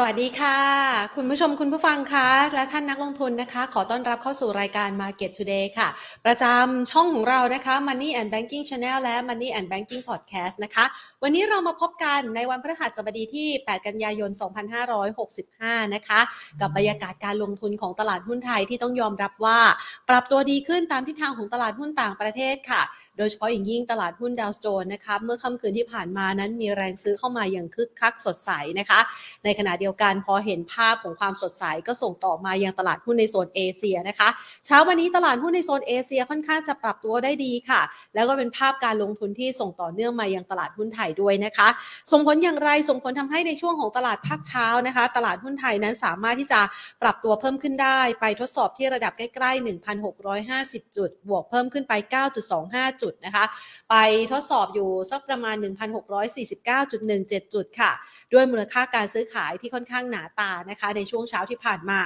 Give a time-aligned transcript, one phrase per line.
[0.00, 0.58] สวัสดีค่ะ
[1.16, 5.88] คุณผู้ชมคุณผู้ฟังคะและท่านนักลงทุนนะคะ ขอต้อนรับเข้าสู่รายการ Market Today ค่ะ
[6.24, 10.84] ประจำช่องของเรานะคะ Money and Banking Channel และ Money and Banking Podcast นะคะ
[11.22, 14.30] วันนี้เรามาพบกันในวันพฤหัสบดีที่ 8 กันยายน
[15.12, 16.20] 2565 นะคะ
[16.60, 19.58] กับบรรยากาศการลงทุนของตลาดหุ้นไทยที่ต้องยอมรับว่า
[20.08, 22.82] ปรับตัวดีขึ้นตามทิศทางของตลาดหุ้นต่างประเทศค่ะ
[23.18, 29.00] โดยเฉพาะอย่างยิ่งตลาดหุ้นดาวโจนส์นะคะเมื่อค่ำคืนที่ผ่านมานั้นมีแรงซื้อเข้ามาอย่างคึกคักสดใสนะคะ
[29.46, 34.28] ในขณะเดียวกัน พอเห็นภาพของความสดใสก็ส่งต่อมายังตลาดหุ้นในโซนเอเชียนะคะ
[34.66, 37.80] เช้าวันนี้ตลาดหุ้นในโซนเอเชียค่อนข้างจะปรับตัวได้ดีค่ะ
[38.14, 41.68] แล้วก็เป็นภาพการลงทุนที่ส่งต่อเนื่องมายังตลาดหุ้นไทยด้วยนะคะ
[42.12, 46.60] ส่งผลอย่างไรส่งผลทำให้ในช่วงของตลาดภาคเช้านะคะ ตลาดหุ้นไทยนั้นสามารถที่จะ
[47.02, 49.64] ปรับตัวเพิ่มขึ้นได้ ไปทดสอบที่ระดับใกล้ๆ
[50.24, 51.92] 1,650 จุด บวกเพิ่มขึ้นไป
[52.48, 53.44] 9.25 จุดนะคะ
[53.90, 53.94] ไป
[54.32, 55.56] ทดสอบอยู่สักประมาณ
[56.34, 57.92] 1,649.17 จุดค่ะ
[58.32, 62.00] ด้วยมูลค่าการซื้อขายที่ค่อนข้างหนาตานะคะ ในช่วงเช้าที่ผ่านมา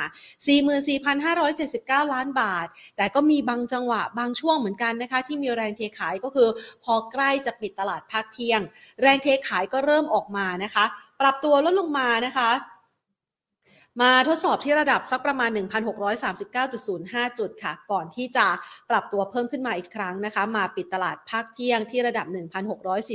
[2.04, 2.66] 44,579 ล้านบาท
[2.96, 6.48] แต่ก็มีบางจังหวะบางช่วงเหมือนกันนะคะ ที่มีแรงเทขายก็คือ
[6.84, 8.60] พอใกล้จะปิดตลาดภาคเที่ยง
[9.02, 10.84] แรงเทขายก็เริ่มออกมานะคะ
[11.20, 12.50] ปรับตัวลดลงมานะคะ
[14.00, 15.50] มาทดสอบที่ระดับสักประมาณ
[16.24, 18.46] 1,639.05 จุดค่ะ ก่อนที่จะ
[18.90, 22.26] ปรับตัวเพิ่มขึ้นมาอีกครั้งนะคะ มาปิดตลาดภาคเที่ยงที่ระดับ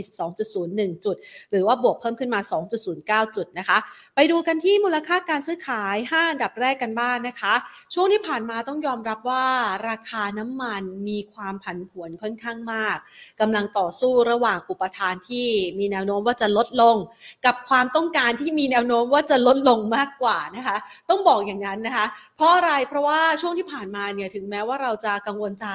[0.08, 1.16] 1,642.01 จุด
[1.52, 2.40] หรือว่าบวกเพิ่มขึ้นมา
[2.88, 3.78] 2.09 จุดนะคะ
[4.16, 7.54] ไปดูกันที่มูลค่าการซื้อขาย 5 อันดับแรกกันบ้างนนะคะ
[7.94, 9.46] ช่วงที่ผ่านมาต้องยอมรับว่า
[9.90, 12.98] ราคาน้ำมันมีความผันผวนค่อนข้างมาก
[13.42, 15.48] กำลังต่อสู้ระหว่างอุปทานที่
[15.80, 16.96] มีแนวโน้มว่าจะลดลง
[17.46, 20.67] กับความต้องการที่มีแนวโน้มว่าจะลดลงมากกว่านะคะ
[21.10, 22.06] ต้องบอกอย่างนั้นนะคะ
[22.38, 25.68] เพราะอะไรเพราะว่าช่วงที่ผ่านมาเนี่ยถึงแม้ว่าเราจะกังวลใจ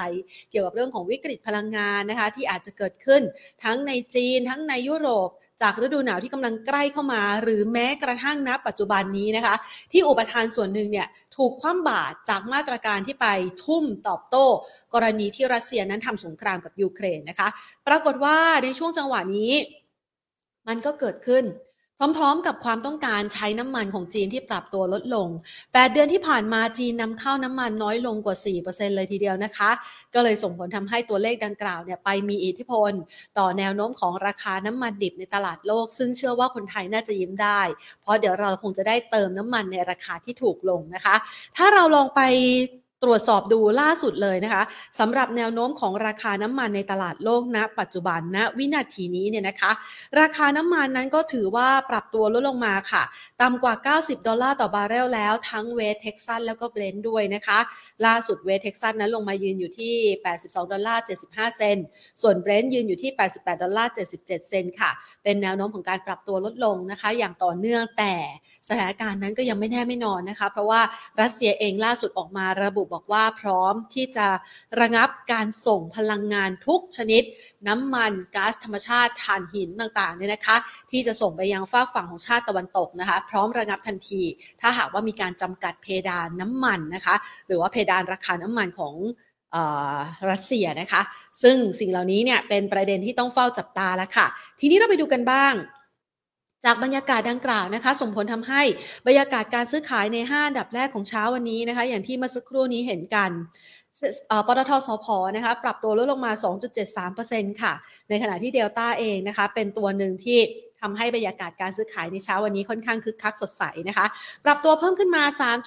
[0.50, 3.22] เกี่ยวกับเรื่องของวิกฤตพลังงานนะคะ ที่อาจจะเกิดขึ้น
[3.64, 5.30] ทั้งในจีน ทั้งในยุโรป
[5.62, 9.54] จากฤดูหนาวที่กำลังใกล้เข้ามา หรือแม้กระทั่งณปัจจุบันนี้นะคะ
[9.92, 13.26] ที่อุปทานส่วนหนึ่งเนี่ยถูกคว่ำบาตรจากมาตรการที่ไป
[13.64, 14.46] ทุ่มตอบโต้
[14.94, 17.48] กรณีที่รัสเซียนั้นทำสงครามกับยูเครนนะคะ
[17.86, 19.52] ปรากฏว่าในช่วงจังหวะนี้
[20.68, 21.44] มันก็เกิดขึ้น
[22.18, 25.28] พร้อมๆ กับความต้องการใช้น้ำมันของจีนที่ปรับตัวลดลง
[25.60, 28.36] 8 เดือนที่ผ่านมาจีนนำเข้าน้ำมันน้อยลงกว่า
[28.66, 29.70] 4%เลยทีเดียวนะคะ
[30.14, 32.92] ก็เลยส่งผลทำให้ตัวเลขดังกล่าวเนี่ยไปมีอิทธิพล
[33.38, 37.60] ต่อแนวโน้มของราคาน้ำมันดิบในตลาดโลก ซึ่งเชื่อว่าคนไทยน่าจะยิ้มได้
[38.00, 41.16] เพราะเดี๋ยวเราคงจะได้เติมน้ำมันในราคาที่ถูกลงนะคะ
[41.56, 42.20] ถ้าเราลองไป
[43.02, 44.62] ตรวจสอบดูล่าสุดเลยนะคะ
[45.00, 49.72] สำหรับแนวโน้มของราคาน้ำมันในตลาดโลกณปัจจุบันณวินาทีนี้เนี่ยนะคะ
[50.20, 53.02] ราคาน้ำมันนั้นก็ถือว่าปรับตัวลดลงมาค่ะ
[53.42, 57.58] ต่ำกว่า 90 ดอลลาร์ต่อบาร์เรลแล้วทั้งเวสเท็กซัสแล้วก็เบรนด์ด้วยนะคะ
[58.06, 59.94] ล่าสุดเวสเท็กซัสนั้นลงมายืนอยู่ที่
[60.32, 61.76] 82 ดอลลาร์75 เซนต์
[62.22, 64.90] ส่วนเบรนด์ยืนอยู่ที่ 88 ดอลลาร์77 เซนต์ค่ะ
[65.22, 68.14] เป็นแนวโน้มของการปรับตัวลดลงนะคะ อย่างต่อเนื่องแต่
[68.68, 70.80] สถานการณ์นั้นก็ยังไม่แน่ไม่นอนนะคะ เพราะว่า
[71.20, 74.26] รัสเซียเองล่าสุดออกมาระบุบอกว่าพร้อมที่จะ
[74.80, 77.22] ระงับการส่งพลังงานทุกชนิด
[77.68, 80.56] น้ำมันก๊าซธรรมชาติถ่านหินต่างๆเนี่ยนะคะ
[80.90, 84.22] ที่จะส่งไปยังฝากฝั่งของชาติตะวันตกนะคะ พร้อมระงับทันที
[84.60, 87.14] ถ้าหากว่ามีการจำกัดเพดานน้ำมันนะคะ
[87.46, 88.94] หรือว่าเพดานราคาน้ำมันของ
[90.30, 91.02] รัสเซียนะคะ
[91.42, 94.26] ซึ่งสิ่งเหล่านี้เนี่ยเป็นประเด็นที่ต้องเฝ้าจับตาแล้วค่ะ
[94.60, 95.54] ทีนี้เราไปดูกันบ้าง
[96.64, 98.62] จากบรรยากาศดังกล่าวนะคะ ส่งผลทำให้
[99.06, 103.30] บรรยากาศการซื้อขายใน5อันดับแรกของเช้าวันนี้นะคะ อย่างที่เมื่อสักครู่นี้เห็นกัน
[104.46, 105.06] ปตทสพ
[105.36, 106.32] นะคะปรับตัวลดลงมา
[106.96, 107.72] 2.73%ค่ะ
[108.08, 110.38] ในขณะที่เดลต้าเองนะคะ เป็นตัวหนึ่งที่
[110.80, 114.06] ทำให้บรรยากาศการซื้อขายในเช้าวันนี้ค่อนข้างคึกคักสดใสนะคะ
[114.44, 115.22] ปรับตัวเพิ่มขึ้นมา
[115.62, 115.66] 3.50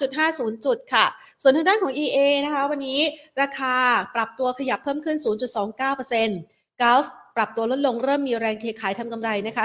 [0.66, 1.06] จุดค่ะ
[1.42, 3.00] ส่วนทางด้านของ EA นะคะ วันนี้
[3.40, 3.74] ราคา
[4.14, 5.16] ปรับตัวขยับเพิ่มขึ้น
[5.98, 9.64] 0.29% Gulf ปรับตัวลดลงเริ่มมีแรงเทขายทำกำไรนะคะ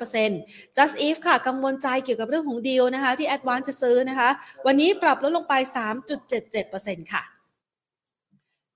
[0.00, 4.28] 0.45% Just If ค่ะ กังวลใจเกี่ยวกับเรื่องของดีลนะคะ ที่ Advance จะซื้อนะคะ
[4.66, 5.54] วันนี้ปรับลดลงไป
[6.34, 7.33] 3.77%ค่ะ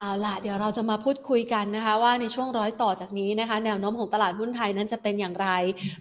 [0.03, 5.49] เอาล่ะเดี๋ยวเราจะมาพูดคุยกันนะคะ ว่าในช่วงร้อยต่อจากนี้นะคะ แนวโน้มของตลาดหุ้นไทยนั้นจะเป็นอย่างไร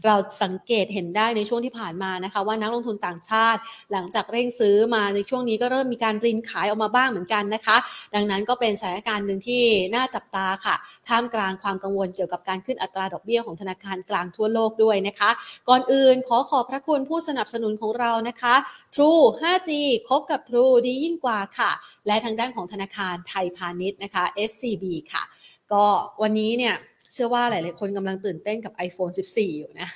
[0.05, 3.59] เราสังเกตเห็นได้ในช่วงที่ผ่านมานะคะ ว่านักลงทุนต่างชาติ
[3.91, 7.77] หลังจากเร่งซื้อมาในช่วงนี้ก็เริ่มมีการรินขายออกมาบ้างเหมือนกันนะคะ
[8.15, 9.63] ดังนั้นก็เป็นสถานการณ์หนึ่งที่
[9.95, 10.75] น่าจับตาค่ะ
[11.07, 15.29] ท่ามกลางความกังวลเกี่ยวกับการขึ้นอัตราดอกเบี้ยของธนาคารกลางทั่วโลกด้วยนะคะ
[15.69, 18.55] ก่อนอื่นขอขอบพระคุณผู้สนับสนุนของเรานะคะ
[18.95, 19.69] True 5G
[20.09, 21.71] คบกับ True ดียิ่งกว่าค่ะ
[22.07, 25.23] และทางด้านของธนาคารไทยพาณิชย์นะคะ SCB ค่ะ
[25.71, 25.83] ก็
[26.21, 26.75] วันนี้เนี่ย
[27.13, 29.89] เชื่อว่าหลาย ๆ คนกำลังตื่นเต้นกับ iPhone 14 อยู่นะ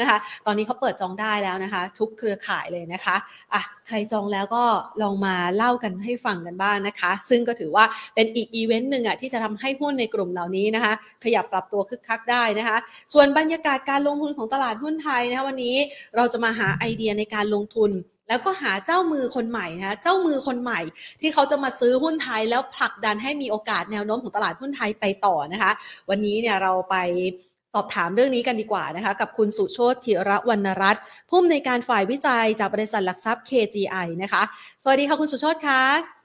[0.00, 3.16] นะคะ ตอนนี้เขาเปิดจองได้แล้วนะคะ ทุกเครือข่ายเลยนะคะ
[3.52, 4.64] อะใครจองแล้วก็
[5.02, 7.84] ลองมาเล่ากันให้ฟังกันบ้างนะคะ ซึ่งก็ถือว่า
[8.14, 10.92] เป็นอีกอีเวนต์หนึ่งอะที่จะทำให้หุ้นในกลุ่มเหล่านี้นะคะ
[11.24, 12.76] ขยับปรับตัวคึกคักได้นะคะ
[13.12, 15.76] ส่วนบรรยากาศการลงทุนของตลาดหุ้นไทยนะคะวันนี้
[16.16, 17.90] เราจะมาหาไอเดียในการลงทุน
[18.32, 20.80] แล้วก็หาเจ้ามือคนใหม่นะเจ้ามือคนใหม่
[21.20, 25.72] ที่เขาจะมาซื้อหุ้นไทยแล้วผลักดันให้มีโอกาสแนวโน้มของตลาดหุ้นไทยไปต่อนะคะ
[26.10, 26.96] วันนี้เนี่ยเราไป
[27.74, 34.42] สอบถามเรื่องนี้กันดีกว่านะคะ กับคุณสุโชติธีระวรรณรัตน์ผู้อำนวยการฝ่ายวิจัยจากบริษัทหลักทรัพย์ KGI นะคะ
[34.82, 36.21] สวัสดีค่ะคุณสุโชติค่ะ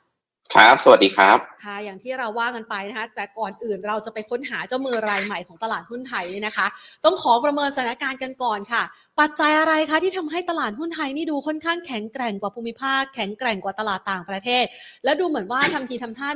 [0.55, 6.67] ครับ สวัสดีครับ ค่ะ อย่างที่เราว่ากันไปนะคะ แต่ก่อนอื่นเราจะไปค้นหาเจ้ามือรายใหม่ของตลาดหุ้นไทยนี่นะคะ
[7.05, 8.83] ต้องขอประเมินสถานการณ์กันก่อนค่ะ
[9.19, 14.65] ปัจจัยอะไรคะที่ทำให้ตลาดหุ้นไทยนี่ดูค่อนข้างแข็งแกร่งกว่าภูมิภาค แข็งแกร่งกว่าตลาดต่างประเทศ
[15.03, 16.29] และดูเหมือนว่าทำทีทำท่า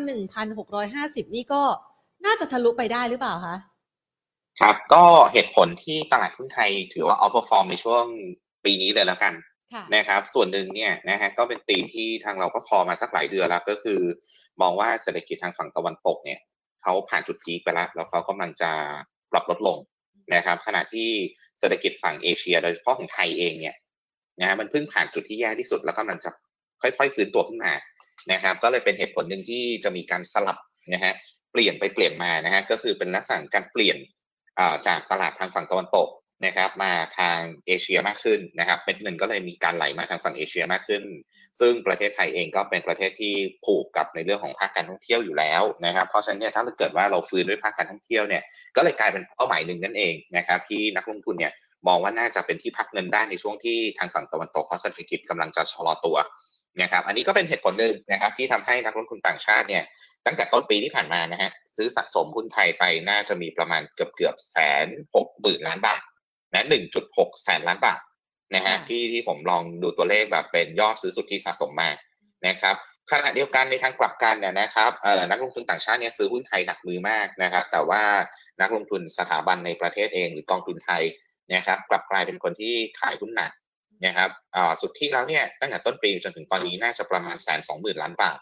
[0.50, 1.64] 1,650 นี่ก็
[2.26, 3.56] น่าจะทะลุไปได้หรือเปล่าคะ
[4.60, 8.04] ครับ ก็เหตุผลที่ตลาดหุ้นไทยถือว่าเอาพอฟอร์มในช่วง
[8.64, 9.34] ปีนี้เลยแล้วกัน
[9.96, 14.00] นะครับ ส่วนหนึ่งเนี่ยนะฮะก็เป็นธีมที่ทางเราก็คอมาสักหลายเดือนแล้วก็คือ
[14.62, 16.40] มองว่าเศรษฐกิจทางฝั่งตะวันตกเนี่ย
[16.84, 18.72] เขาผ่านจุดพีคไปแล้วแล้วเขากำลังจะ
[19.32, 19.78] ปรับลดลง
[20.36, 21.10] นะครับ ขณะที่
[21.60, 23.76] เศรษฐกิจฝั่งเอเชีย โดยเฉพาะของไทยเองเนี่ย
[24.40, 26.30] นะฮะมันเพิ่งผ่านจุดที่แย่ที่สุด แล้วกำลังจะ
[26.82, 27.74] ค่อยๆฟื้นตัวขึ้นมา
[28.32, 30.58] นะครับ ก็เลยเป็นเหตุผลหนึ่งที่จะมีการสลับ
[30.94, 31.14] นะฮะ
[31.52, 33.98] เปลี่ยนไปเปลี่ยนมานะฮะก็คือเป็นลักษณะการเปลี่ยน
[34.88, 36.08] จากตลาดทางฝั่งตะวันตก
[36.46, 41.04] นะครับมาทางเอเชียมากขึ้นนะครับเม็ดเงินก็เลยมีการไหลมาทางฝั่งเอเชียมากขึ้น
[41.60, 43.34] ซึ่งประเทศไทยเองก็เป็นประเทศที่
[43.66, 48.44] ผูกกับในเรื่องของภาคการท่องเที่ยวอยู่แล้วนะครับ เพราะฉะนั้นเนี่ยถ้าเกิดว่าเราฟื้นด้วยภาคการท่องเที่ยวเนี่ย
[48.76, 51.54] ก็เลยกลายเป็นเป้าหมายหนึ่งนั่นเองนะครับที่นักลงทุนเนี่ย
[51.88, 56.18] มองว่าน่าจะเป็นที่พักเงินได้ในช่วงที่ทางฝั่งตะวันตกเพราะเศรษฐกิจกำลังจะชะลอตัว
[56.82, 59.84] นะครับอันนี้ก็เป็นเหตุผลหนึ่งนะครับที่ทำให้นักลงทุนต่างชาติเนี่ย
[60.26, 66.02] ตั้งแต่ต้นปีที่ผ่านมานะฮะซื้อสะสมหุ้นไทยไปน่าจะมีประมาณเกือบเกือบแสนหกหมื่นล้านบาท
[66.54, 66.66] นะ
[67.04, 68.02] 1.6แสนล้านบาท
[68.56, 71.90] นะฮะที่ที่ผมลองดูตัวเลขแบบเป็นยอดซื้อสุทธิสะสมมา
[72.48, 72.76] นะครับ
[73.12, 78.04] ขณะเดียวกันในทางกลับกันเนี่ยนะครับเอ่อนักลงทุนต่างชาติเนี่ยซื้อหุ้นไทยหนักมือมากนะครับ แต่ว่า
[78.62, 81.04] นักลงทุนสถาบันในประเทศเองหรือกองทุนไทย
[81.54, 83.52] นะครับ กลับกลายเป็นคนที่ขายหุ้นหนัก
[84.06, 88.40] นะครับอ่าสุดที่แล้วเนี่ยตั้งแต่ต้นปีจนถึงตอนนี้น่าจะประมาณแสนสองหมื่นล้านบาท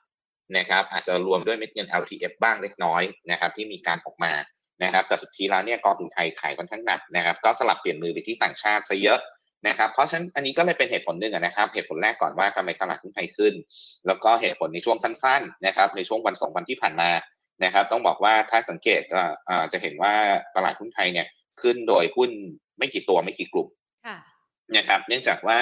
[0.58, 4.34] นะครับ อาจจะรวมด้วยเม็ดเงิน LTF บ้างเล็กน้อยนะครับ ที่มีการออกมา
[4.84, 9.20] นะครับแต่สุดทีแล้วเนี่ยกองทุนไทยขายค่อนข้างหนักนะครับก็สลับเปลี่ยนมือไปที่ต่างชาติซะเยอะ
[9.68, 13.54] นะครับเพราะฉะนั้นอันนี้ก็เลยเป็นเหตุผลหนึ่งนะครับ เหตุผลแรกก่อนว่าทำไมตลาดหุ้นไทยขึ้น
[14.08, 17.10] แล้วก็เหตุผลในช่วงสั้นๆนะครับในช่วงวันสองวันที่ผ่านมา
[17.64, 19.02] นะครับ ต้องบอกว่าถ้าสังเกต
[19.74, 20.14] จะเห็นว่า
[20.56, 21.28] ตลาดหุ้นไทยเนี่ย
[21.62, 22.32] ขึ้นโดยหุ้น
[22.78, 23.68] ไม่กี่ตัวไม่กี่กลุ่ม
[24.78, 25.60] นะครับเนื่องจากว่า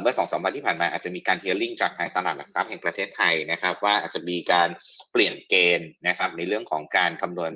[0.00, 4.68] เมื่อสองสามวันที่ผ่านมาอาจจะมีการเฮียริ่งจากทางตลาดหลักทรัพย์แห่งประเทศไทยนะครับ ว่าอาจจะมีการ
[5.12, 7.52] เปลี่ยนเกณฑ์นะครับในเรื่องของการคำนวณ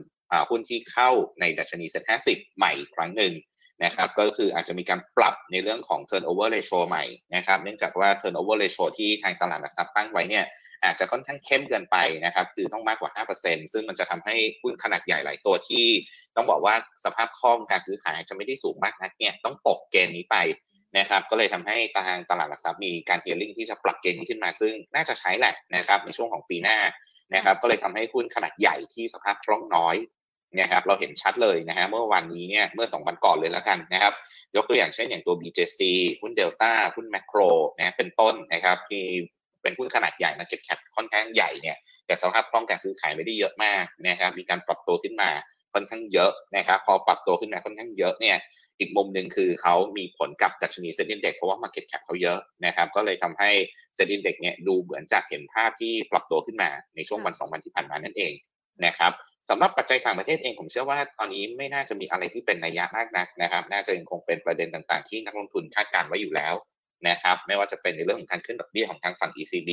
[0.50, 3.34] หุ้นที่เข้าในดัชนีเซ็นห้าสิบใหม่ครั้งหนึ่ง
[3.84, 7.04] นะครับก็คืออาจจะมีการปรับในเรื่องของ turnover ratio ใหม่
[7.36, 10.44] นะครับเนื่องจากว่า turnover ratio ที่ทางตลาดหลักทรัพย์ตั้งไว้เนี่ย
[10.84, 15.86] อาจจะค่อนข้างเข้มเกินไปนะครับคือต้องมากกว่า 5%ซึ่งมันจะทำให้หุ้นขนาดใหญ่หลายตัวที่
[16.36, 16.74] ต้องบอกว่า
[17.04, 20.36] สภาพคล่องการซื้อขายจะไม่ได้สูงมากนักเนี่ยต้องตกเกณฑ์นี้ไป
[20.98, 21.76] นะครับก็เลยทำให้
[22.08, 26.78] ทางตลาดหลักทรัพย์มีการเฮียริ่งที่จะปรับเกณฑ์นี้ขึ้นมา ซึ่งน่าจะใช้แหละนะครับในช่วงของปีหน้า
[27.34, 29.96] นะครับก็เลยทำให้หุ้นขนาดใหญ่ที่สภาพคล่องน้อย
[30.60, 34.12] นะครับเราเห็นชัดเลยนะฮะเมื่อวันนี้เนี่ยเมื่อสองวันก่อนเลยแล้วกันนะครับ
[34.56, 35.80] ยกตัวอย่างเช่นอย่างตัว BJC
[36.20, 37.40] หุ้นเดลต้าหุ้นแมคโคร
[37.78, 39.04] นะเป็นต้นนะครับที่
[39.62, 41.76] เป็นหุ้นขนาดใหญ่มาเก็ตแคปค่อนข้างใหญ่เนี่ย
[42.06, 45.30] แต่สภาพคล่องการซื้อขายไม่ได้เยอะมากนะครับมีการปรับตัวขึ้นมา
[45.74, 48.36] ค่อนข้างเยอะนะครับพอปรับตัวขึ้นมาค่อนข้างเยอะเนี่ย
[48.80, 53.50] อีกมุมหนึ่งคือเขามีผลกับดัชนีเซ็นดินเด็กเพราะว่า Market Cap เขาเยอะนะครับก็เลยทำให้
[53.94, 58.32] เซ็นดินเด็กเนี่ยดูเหมือนจะเห็นภาพที่ปรับตัวขึ้นมาในช่วงวันสองวันที่ผ่านมานั่นเอง
[58.86, 59.12] นะครับ
[59.48, 66.54] สำหรับปัจจัยต่างประเทศเองผมเชื่อว่าตอนนี้ไม่น่าจะมีอะไรที่เป็นนัยยะมากนักนะครับ น่าจะยังคงเป็นประเด็นต่างๆ ที่นักลงทุนคาดการไว้อยู่แล้ว
[67.08, 69.70] นะครับ ไม่ว่าจะเป็นในเรื่องของการขึ้นดอกเบี้ยของทางฝั่ง ECB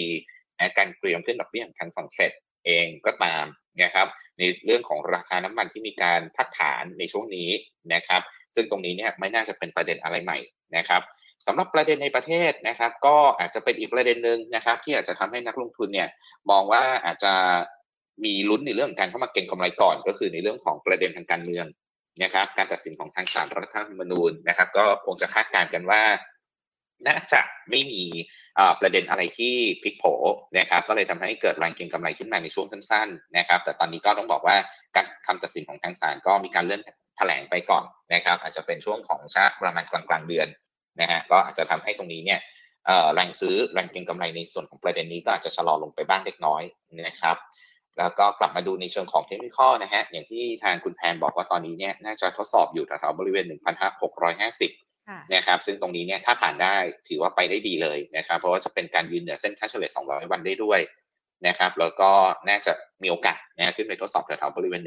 [0.78, 2.32] การเตรียมขึ้นดอกเบี้ยของทางฝั่งเฟด
[2.66, 3.46] เองก็ตาม
[3.84, 4.08] นะครับ
[4.38, 7.50] ในเรื่องของราคาน้ำมันที่มีการพักฐานในช่วงนี้
[7.94, 8.22] นะครับ
[8.56, 10.38] ซึ่งตรงนี้เนี่ยไม่น่าจะเป็นประเด็นอะไรใหม่
[10.78, 11.02] นะครับ
[11.48, 16.10] สำหรับประเด็นในประเทศนะครับ ก็อาจจะเป็นอีกประเด็นหนึ่งนะครับ ที่อาจจะทำให้นักลงทุนเนี่ย
[16.50, 17.34] มองว่าอาจจะ
[18.26, 21.66] มีลุ้นในเรื่องการเข้ามาเก็งกำไรก่อน ก็คือในเรื่องของประเด็นทางการเมือง
[22.24, 26.04] นะครับการตัดสินของทางศาลรัฐธรรมนูญนะครับ ก็คงจะคาดการณ์กันว่า
[27.08, 28.04] น่าจะไม่มี
[28.82, 30.06] ประเด็นอะไรที่พลิกโผ
[30.58, 34.58] นะครับ ก็เลยทำให้เกิดแรงเก็งกำไรขึ้นมาในช่วงสั้นๆนะครับ แต่ตอนนี้ก็ต้องบอกว่า
[34.96, 36.82] การคำตัดสินของทางศาลก็มีการเลื่อน
[37.18, 37.84] แถลงไปก่อน
[38.14, 40.48] นะครับ อาจจะเป็นช่วงของชาประมาณกลางๆเดือน
[41.02, 42.40] นะฮะก็อาจจะทำให้ตรงนี้เนี่ย
[43.14, 46.64] แรงซื้อแรงเก็งกำไรในส่วนของประเด็นนี้ก็อาจจะชะลอลงไปบ้างเล็กน้อย
[47.08, 47.38] นะครับ
[48.00, 53.46] แล้วก็กลับมาดูในเชิงของเทคนิคนะฮะอย่างที่ทางคุณแพนบอกว่าตอนนี้เนี่ยน่าจะทดสอบอยู่แถวๆบริเวณ
[54.20, 56.75] 1,650นะครับซึ่งตรงนี้เนี่ยถ้าผ่านได้
[57.08, 60.79] ถือว่าไปได้ดีเลยนะครับ เพราะว่าจะเป็นการยืนเหนือเส้นค่าเฉลี่ย 200 วันได้ด้วย
[61.48, 62.12] นะครับแล้วก็
[62.50, 64.82] น่าจะมีโอกาสนะขึ้นไปทดสอบแถวๆบริเวณ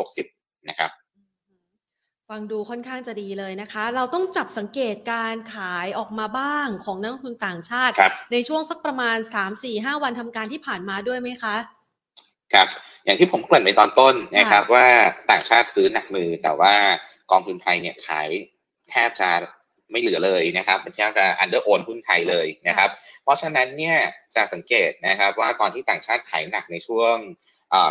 [0.00, 0.90] 1,660 นะครับ
[2.28, 7.94] ฟังดูค่อนข้างจะดีเลยนะคะ เราต้องจับสังเกตการขายออกมาบ้างของนักลงทุนต่างชาติ
[8.32, 9.16] ในช่วงสักประมาณ
[9.60, 11.56] 3-4-5 วันทำการที่ผ่านมาด้วยไหมคะ
[12.54, 12.68] ครับ
[13.04, 14.86] อย่างที่ผมเกริ่นไปตอนต้นนะครับ ว่า
[15.30, 16.74] ต่างชาติซื้อหนักมือ แต่ว่า
[17.30, 18.28] กองทุนไทยเนี่ยขาย
[18.90, 19.30] แทบจะ
[19.90, 22.90] ไม่เหลือเลยนะครับเป็นแทบจะอันเดอร์โอนหุ้นไทยเลยนะครับ
[23.22, 23.96] เพราะฉะนั้นเนี่ย
[24.36, 27.16] จะสังเกตนะครับว่าตอนที่ต่างชาติขายหนักในช่วง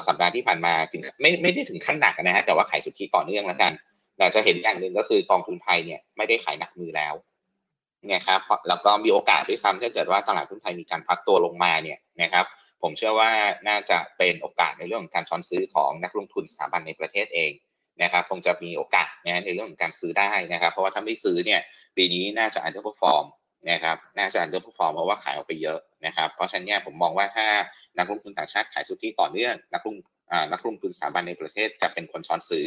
[0.08, 3.72] สัปดาห์ที่ผ่านมาถึงไม่ไม่ได้ถึงขั้นหนักนะฮะแต่ว่าขายสุทธิต่อเนื่องแล้วกัน
[4.18, 7.13] แต่จะเห็นอย่างหนึ่งก็คือกองทุนไทยเนี่ยไม่ได้ขายหนักมือแล้ว
[8.13, 12.46] นะครับแล้วก็มีโอกาสด้วยซ้ำถ้าเกิดว่าตลาดหุ้นไทยมีการพักตัวลงมาเนี่ยนะครับ
[12.82, 13.32] ผมเชื่อว่า
[13.70, 17.52] น่าจะเป็นโอกาสในเรื่องของการช้อนซื้อของนักลงทุนสถาบันในประเทศเอง
[18.04, 21.62] นะครับคงจะมีโอกาสนะในเรื่องของการซื้อได้นะครับ เพราะว่าถ้าไม่ซื้อเนี่ย
[21.98, 23.25] ปีนี้น่าจะ underperform
[23.72, 27.48] นะครับน่าจะ underperform เพราะว่าขายออกไปเยอะนะครับเพราะฉะนั้นเนี่ยผมมองว่าถ้า
[27.98, 29.96] นักลงทุนต่างชาติขายสุทธิต่อเนื่องนักลง
[30.52, 32.66] นักลงทุนสถาบันในประเทศจะเป็นคนช้อนซื้อ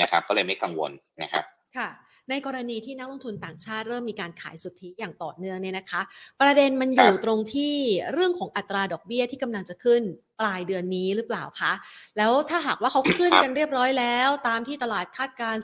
[0.00, 0.92] นะครับ ก็เลยไม่กังวล
[1.22, 1.44] นะครับ
[1.76, 1.88] ค่ะ
[2.30, 6.00] ในกรณีที่นักลงทุนต่างชาติเริ่มมีการขายสุทธิอย่างต่อเนื่องเนี่ยนะคะ
[6.40, 7.74] ประเด็นมันอยู่ตรงที่
[8.12, 10.02] เรื่องของอัตราดอกเบี้ยที่กำลังจะขึ้น
[10.40, 11.72] ปลายเดือนนี้หรือเปล่าคะ
[12.18, 15.56] แล้วถ้าหากว่าเขาขึ้นกันเรียบร้อยแล้ว ตามที่ตลาดคาดการ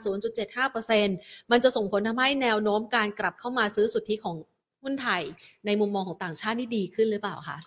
[0.71, 4.35] 0.75%มันจะส่งผลทำให้แนวโน้มการกลับเข้ามาซื้อสุทธิของ
[4.83, 5.21] หุ้นไทย
[5.65, 7.59] ในมุมมองของต่างชาตินี่ดีขึ้นหรือเปล่าคะ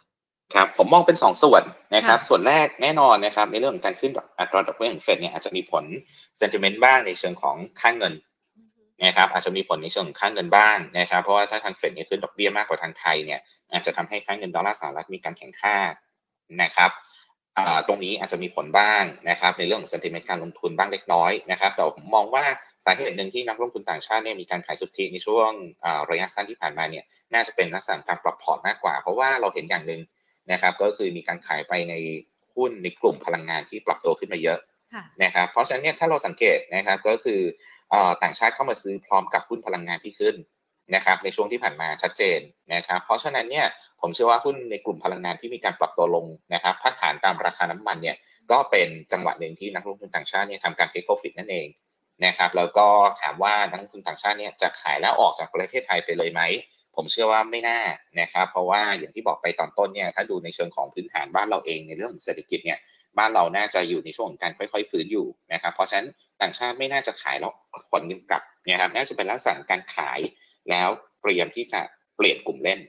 [0.55, 1.63] ครับผมมองเป็น 2 ส่วน
[1.95, 5.85] นะครับส่วนแรกแน่นอนนะครับในเรื่องของการขึ้นอัตราดอกเบี้ยของเฟดเนี่ยอาจจะมีผล
[6.39, 8.15] เซนติเมนต์บ้างในเชิงของค่างเงิน
[9.03, 13.41] นะครับอาจจะมีผลในเชิงของค่างเงินบ้างนะครับเพราะว่าถ้าทางเฟดเนี่ยขึ้นดอกเบี้ยมากกว่าทางไทยเนี่ย
[13.73, 15.77] อาจจะทำให้ค่าเงินดอลลาร์สหรัฐมีการแข็งค่า
[16.63, 16.91] นะครับ
[17.87, 22.45] ตรงนี้อาจจะมีผลบ้างนะครับในเรื่องของ sentiment การลงทุนบ้างเล็กน้อยนะครับแต่ผมมองว่า
[22.85, 25.51] สาเหตุหนึ่งที่นักลงทุนต่างชาติเนี่ยมีการขายสุทธิในช่วง
[26.11, 30.01] ระยะสั้นที่ผ่านมาเนี่ยน่าจะเป็นลักษณะการปรับพอร์ตมากกว่า เพราะว่าเราเห็นอย่างหนึ่ง
[30.53, 31.95] นะครับก็คือมีการขายไปใน
[32.55, 34.59] หุ้นในกลุ่มพลังงานที่ปรับตัวขึ้นมาเยอะ
[35.23, 37.41] นะครับเพราะฉะนั้นเนี่ยถ้าเราสังเกตนะครับก็คือ
[38.23, 40.37] ต่างชาติเข้ามาซื้อพร้อมกับหุ้นพลังงานที่ขึ้น
[40.95, 42.41] นะครับในช่วงที่ผ่านมาชัดเจน
[42.75, 43.67] นะครับเพราะฉะนั้นเนี่ย
[44.01, 48.17] ผมเชื่อว่าหุ้นในกลุ่มพลังงานที่มีการปรับตัวลงนะครับพักฐานตามราคาน้ำมันเนี่ย
[48.51, 51.67] ก็เป็นจังหวะหนึ่งที่นักลงทุนต่างชาติเนี่ยทำการเทคโปรฟิตนั่นเอง
[52.25, 52.87] นะครับแล้วก็
[53.21, 56.43] ถามว่านักลงทุนต่างชาติเนี่ยจะขายแล้วออกจากประเทศไทยไปเลยไหม
[56.97, 57.81] ผมเชื่อว่าไม่น่า
[58.21, 62.79] นะครับเพราะว่าอย่างที่บอกไปตอนต้นเนี่ยถ้าดูในเชิงของพื้นฐานบ้านเราเองในเรื่องของเศรษฐกิจเนี่ย
[63.19, 66.09] บ้านเราน่าจะอยู่ในช่วงของการค่อยๆฟื้นอยู่นะครับ เพราะฉะนั้น
[66.41, 67.53] ต่างชาติไม่น่าจะขายแล้ว
[67.91, 70.19] ขนเงินกลับนะครับน่าจะเป็นลักษณะการขาย
[70.71, 70.89] แล้ว
[71.23, 71.81] เตรียมที่จะ
[72.17, 72.81] เปลี่ยนกลุ่มเล่น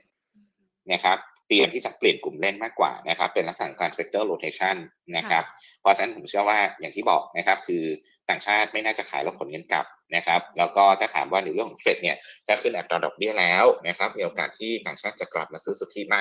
[0.93, 1.17] นะครับ
[1.47, 4.75] เตรียมที่จะเปลี่ยนกลุ่มเล่นมากกว่านะครับ เป็นลักษณะการ sector rotation
[5.17, 5.43] นะครับ
[5.81, 7.83] เพราะฉะนั้นผมเชื่อว่าอย่างที่บอกนะครับ คือ
[8.29, 12.17] ต่างชาติไม่น่าจะขายแล้วผลเงินกลับนะครับ แล้วก็ถ้าถามว่าในเรื่องของเฟดเนี่ย
[12.47, 16.17] ถ้าขึ้นอัตราดอกเบี้ยแล้วนะครับมีโอกาสที่ต่างชาติจะกลับมาซื้อสุทธิไหม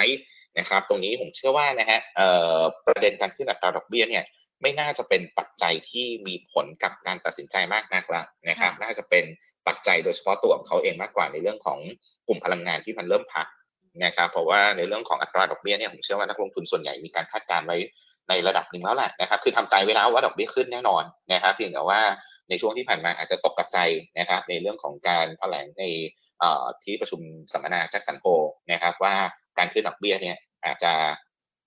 [0.59, 2.01] นะครับ ตรงนี้ผมเชื่อว่านะฮะ
[2.87, 4.25] ประเด็นการขึ้นอัตราดอกเบี้ยเนี่ย
[4.63, 9.25] ไม่น่าจะเป็นปัจจัยที่มีผลกับการตัดสินใจมากนักละนะครับ น่าจะเป็น
[9.67, 11.79] ปัจจัยโดยเฉพาะตัวของเขาเองมากกว่าในเรื่องของ
[12.27, 13.47] กลุ่มพลังงานที่มันเริ่มพัก
[14.05, 17.77] นะครับเพราะว่าในเรื่องของอัตราดอกเบี้ยเนี่ยผมเชื่อว่านักลงทุนส่วนใหญ่มีการคาดการไว้
[18.29, 22.01] ในระดับหนึ่งแล้วแหละนะครับคือทำใจไว้แล้วว่าดอกเบี้ยขึ้นแน่นอนนะครับเพียงแต่ว่า
[22.49, 23.79] ในช่วงที่ผ่านมาอาจจะตกกระใจ
[24.19, 25.85] นะครับ ในเรื่องของการแถลงใน
[26.85, 27.21] ที่ประชุม
[27.53, 28.27] สัมมนาแจ็คสันโฮ
[28.73, 29.15] นะครับว่า
[29.59, 30.93] การขึ้นดอกเบี้ยเนี่ยอาจจะ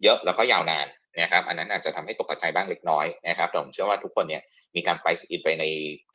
[0.04, 0.88] เยอะแล้วก็ยาวนาน
[1.22, 4.42] นะครับอันนั้นอาจจะทำให้ตกกระจายบ้างเล็กน้อยนะครับแต่ผมเชื่อว่าทุกคนเนี่ย
[4.76, 5.66] มีการไปอินไปใน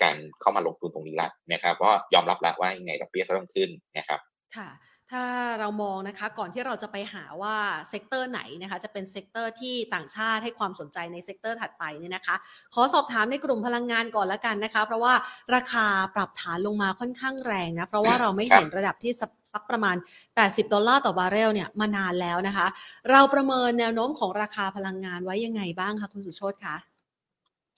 [0.02, 4.20] การเข้ามาลงทุนตรงนี้ละนะครับเพราะยอมรับแล้วว่ายังไงดอกเบี้ยก็ต้องขึ้นนะครับ
[4.56, 4.68] ค่ะ
[5.12, 5.24] ถ้า
[5.60, 7.56] เรามองนะคะก่อนที่เราจะไปหาว่า
[7.90, 12.36] sector ไหนนะคะจะเป็น sector ที่ต่างชาติให้ความสนใจใน sector ถัดไปเนี่ยนะคะ
[12.74, 15.14] ขอสอบถามในกลุ่มพลังงานก่อนละกันนะคะ เพราะว่า
[15.54, 19.12] ราคาปรับฐานลงมาค่อนข้างแรงนะเพราะว่าเราไม่เห็นระดับที่
[19.52, 19.96] สักประมาณ
[20.34, 22.66] 80 ดอลลาร์ต่อบาร์เรลเนี่ยมานานแล้วนะคะ
[23.10, 26.91] เราประเมินแนวโน้มของราคาพลังงานไว้ยังไงบ้างคะคุณสุโชตคะ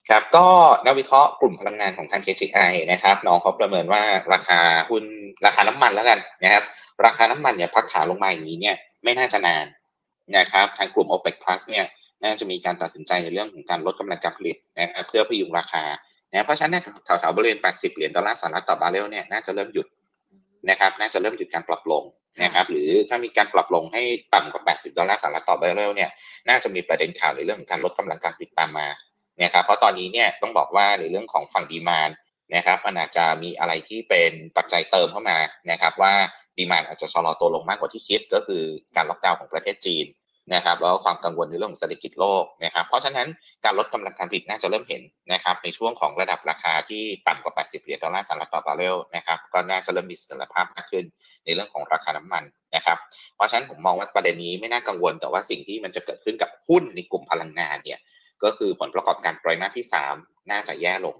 [0.09, 0.47] ครับก็
[0.85, 4.01] นักวิเคราะห์กลุ่มพลังงานของทาง KGI นะครับน้องเขาประเมินว่า
[4.33, 4.59] ราคา
[4.89, 5.03] หุ้น
[5.45, 6.63] ราคาน้ำมันแล้วกันนะครับ
[7.05, 9.65] ราคาน้ำมันเนี่ยพักฐานลงมาอย่างนี้เนี่ยไม่น่าจะนาน
[10.37, 11.85] นะครับทางกลุ่ม OPEC Plus เนี่ย
[12.23, 15.83] น่าจะมีการตัดสินใจในเรื่องของการลดกำลังการผลิตนะครับเพื่อพยุงราคา
[16.31, 19.87] นะเพราะฉะนั้นแถวๆบริเวณ 80 เหรียญดอลลาร์สหรัฐต่อบาร์เรลเนี่ยน่าจะเริ่มหยุด
[20.69, 22.03] นะครับน่าจะเริ่มหยุดการปรับลง
[22.43, 26.09] นะครับหรือถ้ามีการปรับลงให้ต่ำกว่า 80 ดอลลาร์สหรัฐต่อบาร์เรลเนี่ย
[26.49, 28.87] น่าจะมีประเด็นข่าวในเรื่องของการลดกำลังการผลิตตามมา
[29.43, 32.09] นะครับเพราะตอนนี้เนี่ยต้องบอกว่าในเรื่องของฝั่ง demand
[32.55, 35.37] นะครับมันอาจจะมีอะไรที่เป็นปัจจัยเติมเข้ามา
[35.71, 36.13] นะครับว่า
[36.57, 38.63] demand อาจจะชะลอตัวลงมากกว่าที่คิด ก็คือ
[38.95, 40.07] การล็อกดาวน์ของประเทศจีน
[40.53, 43.27] นะครับแล้วความกังวลในเรื่องของเศรษฐกิจโลกนะครับเพราะฉะนั้น
[43.65, 45.01] การลดกำลังการผลิตน่าจะเริ่มเห็น
[45.33, 51.05] นะครับในช่วงของระดับราคาที่ต่ำกว่า 80 เหรียญดอลลาร์สหรัฐต่อบาร์เรลนะครับก็น่าจะเริ่มมีเสถียรภาพมากขึ้น
[51.45, 52.43] ในเรื่องของราคาน้ำมัน
[52.75, 52.97] นะครับ
[53.35, 57.99] เพราะฉะนั้นผมมองว่าประเด็นนี้ไม่น่ากังวลแต่ว่าสิ่งที่มันจะเกิดขึ้นกับหุ้นในกลุ่มพลังงานเนี่ย
[58.43, 59.85] ก็คือผลประกอบการไตรมาสที่
[60.17, 61.15] 3 น่าจะแย่ลง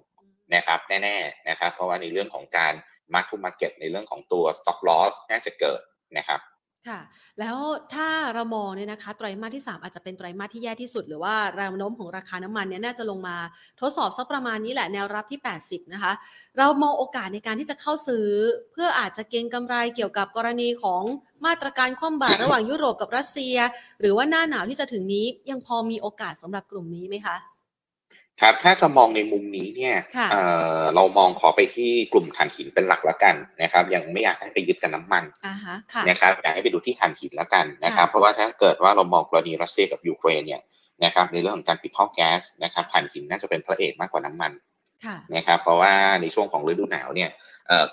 [0.55, 2.73] นะครับแน่ๆนะครับเพราะว่าในเรื่องของการ
[3.13, 5.81] mark to market ในเรื่องของตัว stock loss น่าจะเกิด
[6.17, 6.39] นะครับ
[6.87, 6.99] ค่ะ
[7.39, 7.57] แล้ว
[7.93, 13.35] ถ้าเรามองเนี่ยนะคะ ไตรมาสที่ 3 อาจจะเป็นไตรมาสที่แย่ที่สุด หรือว่าแรงโน้มของราคาน้ำมันเนี่ยน่าจะลงมา
[13.81, 16.13] ทดสอบสักประมาณนี้แหละแนวรับที่ 80 นะคะ
[16.57, 18.27] เรามองโอกาสในการที่จะเข้าซื้อ
[18.71, 21.03] เพื่ออาจจะเก็งกำไรเกี่ยวกับกรณีของ
[21.45, 23.55] มาตรการคว่ำบาตรระหว่างยุโรปกับรัสเซีย
[23.99, 27.54] หรือว่าหน้าหนาวที่จะถึงนี้ยังพอมีโอกาสสำหรับกลุ่มนี้ไหมคะ
[28.41, 29.95] ครับถ้าจะมองในมุมนี้เนี่ย
[30.31, 35.23] เเรามองขอไปที่กลุ่มถ่านหินเป็นหลักแล้วกันนะครับ ยังไม่อยากให้ไปยึดกับน้ำมัน
[36.09, 40.61] นะครับอยากให้ไปดูที่ถ่านหินแล้วกันนะครับ เพราะว่าถ้าเกิดว่าเรามองกรณีรัสเซียกับยูเครนเนี่ย
[41.03, 44.51] นะครับในเรื่องของการปิดท่อแก๊สนะครับถ่านหินน่าจะเป็นพระเอกมากกว่าน้ำมัน
[45.35, 47.29] นะครับ เพราะว่าในช่วงของฤดูหนาวเนี่ย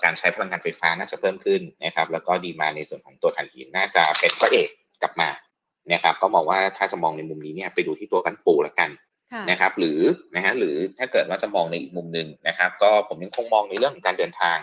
[0.03, 4.67] การใช้พลังงานไฟฟ้าน่าจะเพิ่มขึ้นนะครับ แล้วก็ดีมาในส่วนของตัวถ่านหินน่าจะเป็นพระเอก
[5.01, 5.29] กลับมา
[5.93, 8.89] นะครับ ก็มองว่าถ้าจะมองในมุมนี้เนี่ยไปดูที่ตัวกันปูแล้วกัน
[9.49, 9.99] นะครับ หรือ
[10.35, 14.57] นะฮะหรือถ้าเกิดว่าจะมองในอีกมุมหนึ่งนะครับ ก็ผมยังคงมองในเรื่องของการเดินทาง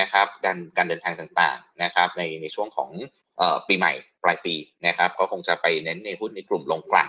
[0.00, 2.90] นะครับการการเดินทางต่างๆนะครับ ในในช่วงของ
[3.68, 3.92] ปีใหม่
[4.24, 4.54] ปลายปี
[4.86, 7.08] นะครับ ก็คงจะไปเน้นในหุ้นในกลุ่มลงกลั่น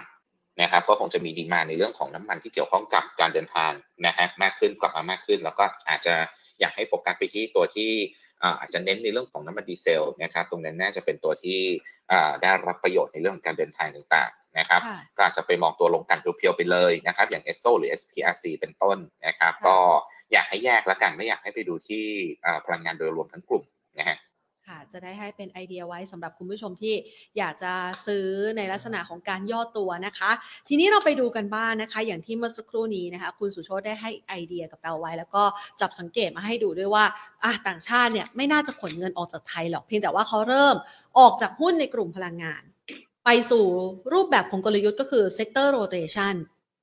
[0.61, 3.71] นะครับ ก็คงจะมีดีมาในเรื่องของน้ำมันที่เกี่ยวข้องกับการเดินทาง
[4.05, 6.15] นะฮะมากขึ้นกลับมามากขึ้น แล้วก็อาจจะ
[6.59, 7.91] อยากให้โฟกัสไปที่ตัวที่
[8.59, 11.59] อาจจะเน้นในเรื่องของน้ำมันดีเซลนะครับ ตรงนั้นน่าจะเป็นตัวที่
[12.41, 14.81] ได้รับประโยชน์ในเรื่องของการเดินทางต่าง นะครับ
[15.17, 19.77] ก็อาจจะไปมองตัวลงกันเพียวๆไปเลยนะครับ อย่าง e s o หรือ SPRC เป็นต้นนะครับ ก็
[20.31, 22.05] อยากให้แยกแล้วกันไม่อยากให้ไปดูที่
[22.65, 23.63] พลังงานโดยรวมทั้งกลุ่ม
[23.97, 24.17] นะฮะ
[24.67, 26.95] ค่ะจะได้ให้เป็นไอเดียไว้สำหรับคุณผู้ชมที่
[27.37, 27.73] อยากจะ
[28.05, 30.31] ซื้อในลักษณะของการย่อตัวนะคะ
[30.67, 35.43] ทีนี้เราไปดูกันบ้างนนะคะ อย่างที่เมื่อสักครู่นี้นะคะ คุณสุโชตได้ให้ไอเดียกับเราไว้ แล้วก็
[35.81, 37.05] จับสังเกตมาให้ดูด้วยว่า
[37.43, 40.75] อะต่างชาติเนี่ยไม่น่าจะขนเงินออกจากไทยหรอกเพียงแต่ว่าเขาเริ่ม
[41.19, 42.63] ออกจากหุ้นในกลุ่มพลังงาน
[43.25, 43.65] ไปสู่
[44.13, 46.35] รูปแบบของกลยุทธ์ก็คือ sector rotation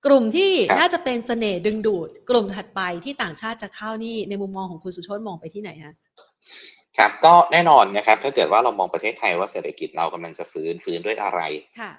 [0.07, 5.95] กลุ่มที่น่าจะเป็นเสน่ห์ดึงดูด กลุ่มถัดไปที่ต่างชาติจะเข้านี่ในมุมมองของคุณสุโชตมองไปที่ไหนฮะ
[6.99, 11.41] ครับก็แน่นอนนะครับถ้าเกิดว่าเรามองประเทศไทยว่าเศรษฐกิจเรากำลังจะฟื้นฟื้นด้วยอะไร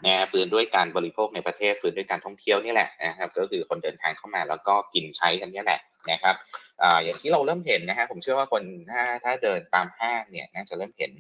[0.05, 5.79] นะฟื้นด้วยการบริโภคในประเทศฟื้นด้วยการท่องเที่ยวนี่แหละนะครับก็คือคนเดินทางเข้ามาแล้วก็กินใช้กันนี่แหละ
[6.11, 6.35] นะครับ
[6.81, 11.11] อ่าอย่างที่เราเริ่มเห็นนะฮะผมเชื่อว่าคนถ้าถ้าเดินตามห้างเนี่ยน่าจะเริ่มเห็น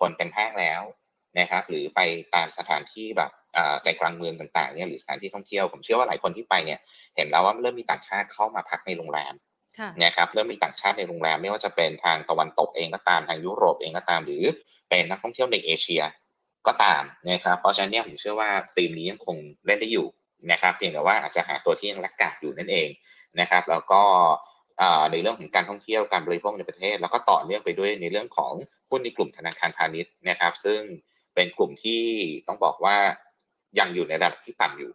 [0.00, 0.82] คนเป็นห้างแล้ว
[1.38, 2.00] นะครับ หรือไป
[2.34, 3.30] ตามสถานที่แบบ
[3.82, 6.78] ใจกลางเมืองต่างๆเนี่ยหรือสถานที่ท่องเที่ยวผมเชื่อว่าหลายคนที่ไปเนี่ย
[7.16, 9.34] เห็นแล้วว่าเริ่มมีต่างชาติเข้ามาพักในโรงแรม
[10.04, 14.44] นะครับเริ่มมีต่างชาติในโรงแรมไม่ว่าจะเป็นทางตะวันตกเองก็ตามทางยุโรปเองก็ตาม หรือ
[14.88, 16.02] เป็นนักท่องเที่ยวในเอเชีย
[16.66, 20.06] ก็ตามนะครับ เพราะฉะนั้นเนี่ยผมเชื่อว่าธีมนี้ยังคงเล่นได้อยู่
[20.52, 22.88] นะครับเพียงแต่ว่าอาจจะหาตัวที่ยังรักกาดอยู่นั่นเอง
[23.40, 24.02] นะครับ แล้วก็
[25.12, 28.52] ในเรื่องของการท่องเที่ยวการบริโภคในประเทศ แล้วก็ต่อเนื่องไปด้วยในเรื่องของ
[28.90, 30.80] หุ้นในกลุ่มธนาคารพาณิชย์นะครับ ซึ่ง
[31.34, 32.02] เป็นกลุ่มที่
[32.46, 32.96] ต้องบอกว่า
[33.78, 34.92] ยังอยู่ในระดับที่ต่ำอยู่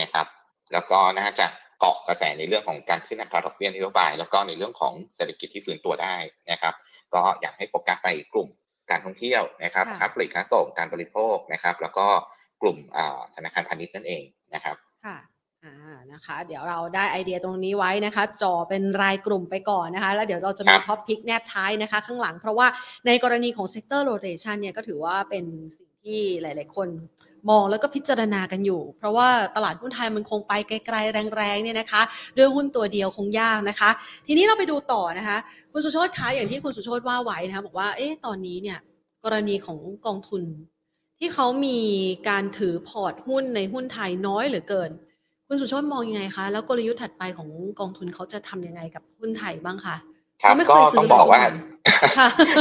[0.00, 0.26] นะครับ
[0.72, 1.46] แล้วก็น่าจะ
[1.80, 6.16] เกาะกระแสในเรื่องของการขึ้นอัตราดอกเบี้ยนโยบาย แล้วก็ในเรื่องของเศรษฐกิจที่ฟื้นตัวได้
[6.50, 6.74] นะครับ
[7.14, 8.48] ก็อยากให้โฟกัสไปกลุ่ม
[8.90, 12.06] การท่องเที่ยวนะครับค้าปลีกค้าส่งการบริโภคนะครับ แล้วก็
[12.62, 12.76] กลุ่ม
[13.34, 14.22] ธนาคารพาณิชย์นั่นเอง
[14.54, 15.16] นะครับค่ะ
[15.64, 15.74] อ่า
[16.12, 22.66] นะคะ เดี๋ยวเราได้ไอเดียตรงนี้ไว้นะคะจอเป็นรายกลุ่มไปก่อนนะคะ แล้วเดี๋ยวเราจะมีท็อปพิกแนบท้ายนะคะ ข้างหลังเพราะว่า
[23.06, 25.44] ในกรณีของ sector rotation เนี่ยก็ถือว่าเป็น
[25.76, 26.88] สิ่งที่หลาย ๆ คน
[27.50, 32.02] มองแล้วก็พิจารณากันอยู่ เพราะว่าตลาดหุ้นไทยมันคงไปไกลๆแรงๆเนี่ยนะคะ
[32.36, 33.90] ด้วยหุ้นตัวเดียวคงยากนะคะ
[34.26, 35.38] ทีนี้เราไปดูต่อนะคะ
[35.72, 38.78] คุณสุโชตคะอย่างที่คุณสุโชตว่าไว้นะคะบอกว่าเอ๊ะตอนนี้เนี่ย
[39.24, 40.42] กรณีของกองทุน
[41.18, 41.78] ที่เขามี
[42.28, 44.90] การถือพอร์ตหุ้นในหุ้นไทยน้อยเหลือเกิน
[45.54, 47.48] คุณสุโชตมองยังไงคะ แล้วกลยุทธ์ถัดไปของ
[47.80, 49.96] กองทุนเขาจะทำยังไงกับหุ้นไทยบ้างคะ
[50.42, 51.42] ครับก็ต้องบอกว่า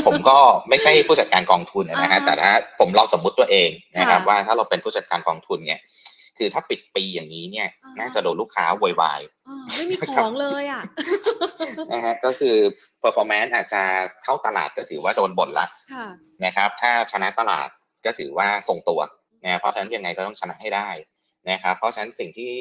[0.08, 0.38] ผมก็
[0.70, 5.80] ไม่ใช่ผู้จัดการกองทุนนะฮะแต่ถ้าผมลองสมมุติตัวเองนะครับว่าถ้าเราเป็นผู้จัดการกองทุนเนี่ย
[6.38, 7.68] คือถ้าปิดปีอย่างนี้เนี่ย
[8.00, 9.22] น่าจะโดนลูกค้าวยวาย
[9.76, 10.84] ไม่มีของเลยอะ
[11.92, 12.56] นะฮะก็คือ
[13.04, 13.82] performance อาจจะ
[14.24, 15.68] เข้าตลาดก็ถือว่าโดนบ่นละ
[16.46, 17.70] นะครับ ถ้าชนะตลาด
[18.06, 19.02] ก็ถือว่าทรงตัว
[19.46, 20.90] นะเพราะฉะนั้นยังไงก็ต้องชนะให้ได้
[21.50, 22.52] นะครับเพราะฉะนั้นสิ่งที่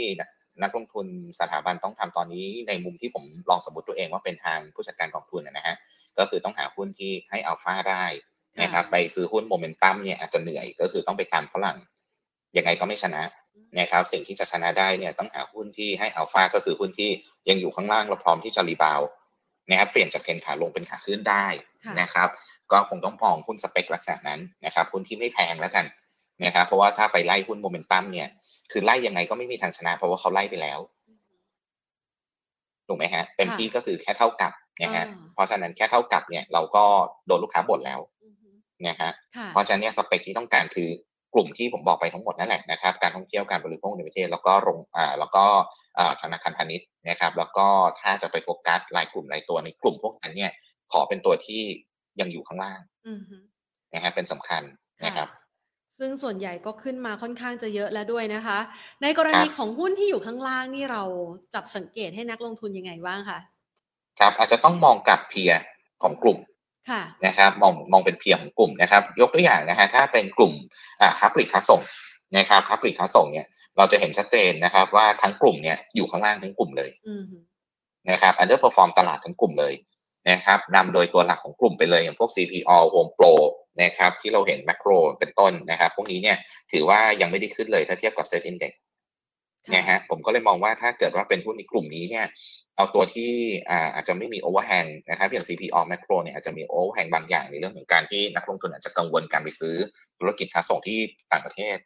[0.63, 1.07] นักลงทุน
[1.41, 5.77] สถาบันต้องทำตอนนี้ในมุมที่ผมลองสมมติตัวเองว่าเป็นทางผู้จัดการกองทุนนะฮะ
[6.19, 8.05] ก็คือต้องหาหุ้นที่ให้อัลฟาได้
[8.63, 11.79] นะครับไปซื้อหุ้นโมเมนตัมเนี่ยอาจจะเหนื่อยก็คือต้องไปตามฝรั่ง
[12.57, 13.23] ยังไงก็ไม่ชนะ
[13.79, 17.11] นะครับสิ่งที่จะชนะได้เนี่ยต้องหาหุ้นที่ให้อัลฟาก็คือหุ้นที่
[17.49, 19.01] ยังอยู่ข้างล่างเราพร้อมที่จะรีบาว
[19.71, 21.47] นะครับเปลี่ยนจากเพนขาลงเป็นขาขึ้นได้
[22.01, 22.29] นะครับ
[22.73, 25.85] ก็คงต้องมองหุ้นสเปคลักษณะนั้นนะครับหุ้นที่ไม่แพงแล้วกัน
[26.45, 28.29] นะครับเพราะว่าถ้าไปไล่หุ้นโมเมนตัมเนี่ย
[28.73, 30.79] คือไล่ยังไงก็ไม่มีทางชนะ เพราะว่าเขาไล่ไปแล้ว
[32.89, 36.85] ถูกไหมฮะเต็มที่ก็คือแค่เท่ากับนะฮะเพราะฉะนั้นแค่เท่ากับเนี่ย เราก็
[37.27, 38.01] โดนลูกค้าบ่นแล้ว
[38.89, 39.11] นะฮะ
[39.53, 40.91] เพราะฉะนั้นเนี่ยสเปคที่ต้องการคือ
[41.35, 45.45] กลุ่มที่ผมบอกไปทั้งหมดนั่นแหละนะครับ การท่องเที่ยวการบริโภคในประเทศ แล้วก็โรงอ่าแล้วก็
[46.21, 47.67] ธนาคารพาณิชย์นะครับ แล้วก็
[48.01, 50.53] ถ้าจะไปโฟกัสรายกลุ่มรายตัวในกลุ่มพวกนั้นเนี่ย
[50.93, 51.63] ขอเป็นตัวที่
[52.21, 52.81] ยังอยู่ข้างล่าง
[53.95, 54.63] นะฮะเป็นสำคัญ
[55.05, 55.29] นะครับ
[56.01, 58.59] ซึ่งส่วนใหญ่ก็ขึ้นมาค่อนข้างจะเยอะแล้วด้วยนะคะ
[59.03, 61.03] ในกรณีของหุ้นที่อยู่ข้างล่างนี่เรา
[61.55, 63.39] จับสังเกตให้นักลงทุนยังไงบ้างคะ
[64.21, 65.53] ครับอาจจะต้องมองกับเพีย
[66.03, 66.39] ของกลุ่ม
[67.27, 70.53] นะครับมองมองเป็นเพียงของกลุ่มนะครับ ยกตัวอย่างนะฮะถ้าเป็นกลุ่ม
[71.01, 71.81] อ่าค้าปลีกค้าส่ง
[72.37, 76.91] นะครับค้าปลีกค้าส่งเนี่ยเราจะเห็นชัดเจนนะครับ ว่าทั้งกลุ่มเนี่ยอยู่ข้างล่างทั้งกลุ่มเลย
[78.11, 79.75] นะครับ underperform ตลาดทั้งกลุ่มเลย
[80.31, 83.33] นะครับนำโดยตัวหลักของกลุ่มไปเลยอย่างพวก CPALL HomePro
[83.83, 86.37] นะครับที่เราเห็นแม็คโครเป็นต้นนะครับพวกนี้เนี่ย
[86.73, 88.73] ถือว่ายังไม่ได้ขึ้นเลยถ้าเทียบกับ SET Index
[89.75, 92.27] นะฮะผมก็เลยมองว่าถ้าเกิดว่าเป็นหุ้นในกลุ่มนี้เนี่ย
[92.77, 93.33] เอาตัวที่
[93.95, 99.77] อาจจะไม่มี overhang นะครับอย่าง CPALL Makro เนี่ยอาจจะมี overhang บางอย่างในเรื่องของการที่นักลงทุนอาจจะกังวลการไปซื้อ
[100.19, 100.99] ธุรกิจค้าส่งที่
[101.33, 101.77] ต่างประเทศ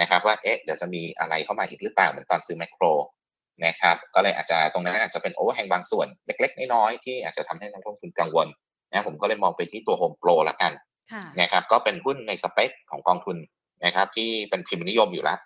[0.00, 2.84] นะครับว่าเอ๊ะเดี๋ยวจะมีอะไรเข้ามาอีกหรือเปล่าเหมือนตอนซื้อแมคโคร
[3.66, 8.46] นะครับก็เลยอาจจะตรงนั้นอาจจะเป็น overhang บางส่วนเล็กๆ น้อยๆที่อาจจะทำให้นักลงทุนกังวล
[8.90, 10.72] นะผมก็เลยมองไปที่ตัวโฮมโปรละกัน
[11.40, 13.36] นะครับก็เป็นหุ้นในสเปคของกองทุน
[13.84, 15.38] นะครับที่เป็นพิมพ์นิยมอยู่แล้ว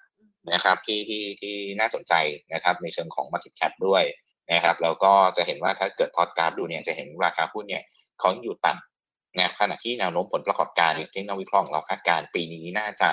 [0.53, 2.15] นะครับที่ที่ที่น่าสนใจ
[2.53, 4.05] นะครับในเชิงของ Market Cap ด้วย
[4.53, 7.83] นะครับแล้วก็จะเห็นว่าถ้าเกิดพอดกราฟดูเนี่ยจะเห็นราคาหุ้นเนี่ย
[8.21, 13.11] เขาอยู่ต่ำนะขณะที่แนวโน้มผลประกอบการที่นักวิเคราะห์เราคาดการณ์ปีนี้น่าจะ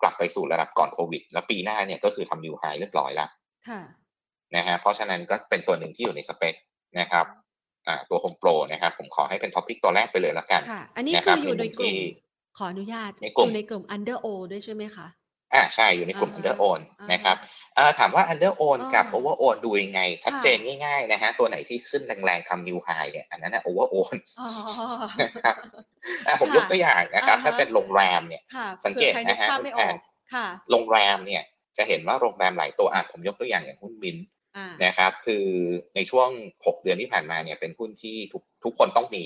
[0.00, 3.30] กลับไปสู่ระดับก่อนโควิด แล้วปีหน้าเนี่ยก็คือทำ new high เรียบร้อยแล้ว
[4.56, 6.54] นะฮะเพราะฉะนั้นก็เป็นตัวหนึ่งที่อยู่ในสเปค
[7.00, 7.45] นะครับอ่า
[8.10, 11.94] ตัวโฮมโปรนะครับ ผมขอให้เป็น top pick ตัวแรกไปเลยแล้วกันค่ะ อันนี้คืออยู่ในกลุ่ม
[12.58, 13.10] ขออนุญาต
[13.42, 15.08] อยู่ในกลุ่ม under own ด้วยใช่ไหมคะ
[15.54, 16.80] อ่าใช่อยู่ในกลุ่ม under own
[17.12, 17.36] นะครับ
[17.78, 24.16] อ่าถามว่า under own กับ over own ดูยังไง ชัดเจนง่ายๆนะฮะตัวไหนที่ขึ้นแรงๆทำ new high เนี่ยอันนั้นนะ over own
[25.22, 25.54] นะครับ
[26.26, 28.42] อ่าผมยกตัวอย่างนะครับ ถ้าเป็นโรงแรมเนี่ย
[28.86, 29.94] สังเกตนะฮะคุณแอน
[30.70, 31.42] โรงแรมเนี่ย
[31.76, 34.16] จะเห็นว่าโรงแรมหลายตัวอะผมยกตัวอย่างอย่างหุ้นมิน
[34.84, 35.44] นะครับ คือ
[35.94, 36.28] ในช่วง
[36.66, 39.24] หกเดือนที่ผ่านมาเนี่ยเป็นหุ้นที่ทุกทุกคนต้องมี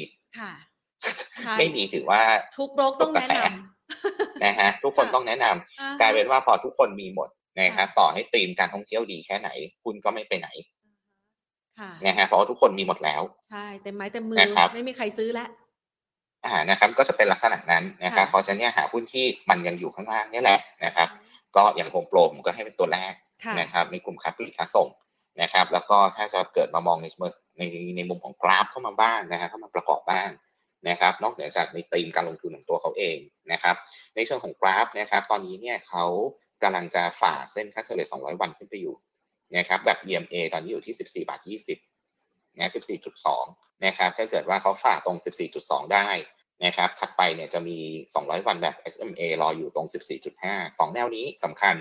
[1.59, 2.23] ไม่มีถือว่า
[2.59, 7.29] ทุกโรคต้องแนะนำนะฮะทุกคนต้องแนะนำกลายเป็นว่าพอทุกคนมีหมด
[7.61, 9.49] นะครับต่อให้ตีมการท่องเที่ยวดีแค่ไหน
[9.85, 10.49] คุณก็ไม่ไปไหน
[12.07, 14.37] นะฮะเพราะว่าทุกคนมีหมดแล้วใช่เต็มไม้เต็มมือ
[14.75, 15.49] ไม่มีใครซื้อแล้ว
[16.47, 21.09] อ่านะครับ ก็จะเป็นลักษณะนั้นนะครับเพราะฉะนั้นหาหุ้นที่มันยังอยู่ข้างล่างนี่แหละนะครับ
[21.57, 23.15] ก็อย่างโฮมโปรมก็ให้เป็นตัวแรก
[23.61, 24.89] นะครับในกลุ่มค้าปลีกค้าส่ง
[25.43, 27.07] นะครับ แล้วก็ถ้าจะเกิดมามองใน
[27.59, 27.63] ใน
[27.97, 30.29] ในมุมของกราฟเข้ามาบ้างนะครับเข้ามาประกอบบ้าง
[30.89, 33.19] นะครับ นอกเหนือจากในธีมการลงทุนของตัวเขาเอง
[33.53, 33.77] นะครับ
[34.15, 36.05] ในเชิงของกราฟนะครับ ตอนนี้เนี่ยเขา
[36.63, 38.95] กำลังจะฝ่าเส้นค่าเฉลี่ย 200 วันขึ้นไปอยู่
[39.57, 41.41] นะครับ แบบ EMA ตอนนี้อยู่ที่ 14 บาท
[41.99, 42.71] 20นะ
[43.27, 45.17] 14.2 นะครับ ถ้าเกิดว่าเขาฝ่าตรง
[45.55, 46.09] 14.2 ได้
[46.65, 47.79] นะครับ ถัดไปเนี่ยจะมี
[48.15, 49.87] 200 วันแบบ SMA รออยู่ตรง
[50.33, 51.75] 14.5 2 แนวนี้สำคัญ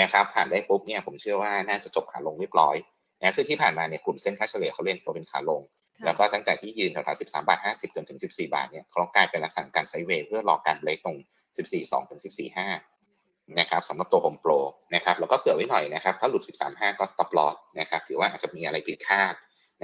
[0.00, 2.76] นะครับ ผ่านได้ปุ๊บเนี่ยผมเชื่อว่าน่าจะจบขาลงเรียบร้อย
[3.20, 5.62] นะคือที่ผ่านมาเนี่ยกลุ่มเส้นค่าเฉลี่ยเขาเล่นตัวเป็นขาลง
[6.04, 11.18] แล้วก็ตั้งแต่ที่ยืนแถวๆ13 บาท 50 จนถึง 14 บาทเนี่ยเขากลายเป็นลักษณะการไซเวย์เพื่อรอการเบรกตรง
[11.62, 12.20] 14.2 ถึง
[12.84, 14.52] 14.5 นะครับสำหรับตัวโฮมโปร
[14.94, 19.34] นะครับแล้วก็เกิดไว้หน่อยนะครับ ถ้าหลุด 13.5 ก็ stop loss นะครับถือว่าอาจจะมีอะไรผิดคาด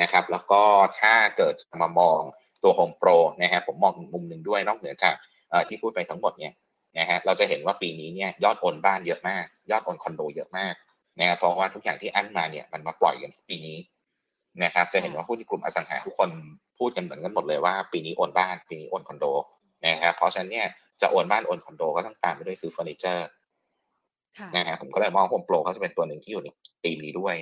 [0.01, 0.63] นะครับแล้วก็
[1.01, 2.21] ถ้าเกิดมามอง
[2.63, 3.09] ตัวโฮมโปร
[3.43, 5.15] นะครับผมมองมุมหนึ่งด้วยนอกเหนือจาก
[5.69, 6.53] ที่พูดไปทั้งหมดเนี่ย
[6.99, 10.75] นะฮะเราจะเห็นว่าปีนี้เนี่ยยอดโอนบ้านเยอะมาก ยอดโอนคอนโดเยอะมาก
[11.19, 13.79] นะครับเพราะว่าทุกอย่างที่อั้นมาเนี่ยมันมาปล่อยกันปีนี้
[14.65, 16.31] นะครับ จะเห็นว่าหุ้นในกลุ่มอสังหาทุกคน
[16.79, 19.25] พูดกันเหมือนกันหมดเลยว่าปีนี้โอนบ้านปีนี้โอนคอนโด
[19.87, 20.67] นะครับเพราะฉะนั้นเนี่ย
[21.01, 23.29] จะโอนบ้านโอนคอนโดก็ต้องตามไปด้วยซื้อเฟอร์นิเจอร์
[24.57, 26.49] นะฮะผมก็เลยมองโฮมโปรเขาจะเป็นตัวหนึ่งที่อยู่ใน
[26.85, 27.35] ตีมนี้ด้วย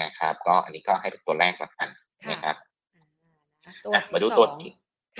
[0.00, 1.88] นะครับ ก็อันนี้ก็ให้เป็นตัวแรกละกัน
[2.30, 2.56] นะครับ
[4.12, 4.46] มาดูตัว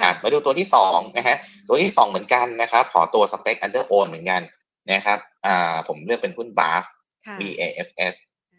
[0.00, 1.36] ครับมาดูตัวที่สองนะฮะ
[1.68, 4.42] ตัวที่สองเหมือนกันนะครับ ขอตัวสเปค under own เหมือนกัน
[4.92, 6.84] นะครับอ่าผมเลือกเป็นหุ้นบาฟ
[7.40, 8.14] B A F S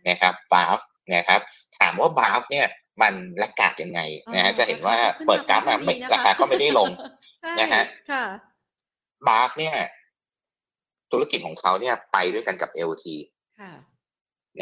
[0.10, 0.80] นะครับ BAFS
[1.16, 1.42] นะครับ
[1.80, 2.68] ถามว่า BAFS เนี่ย
[3.02, 4.02] มันราคายังไง
[4.34, 5.76] นะฮะจะเห็นว่าเปิดกราฟมา
[6.14, 6.90] ราคาก็ไม่ได้ลง
[7.60, 7.84] นะฮะ
[9.28, 9.76] บาฟเนี่ย
[11.12, 13.06] ธุรกิจของเขาเนี่ยไปด้วยกันกับ LT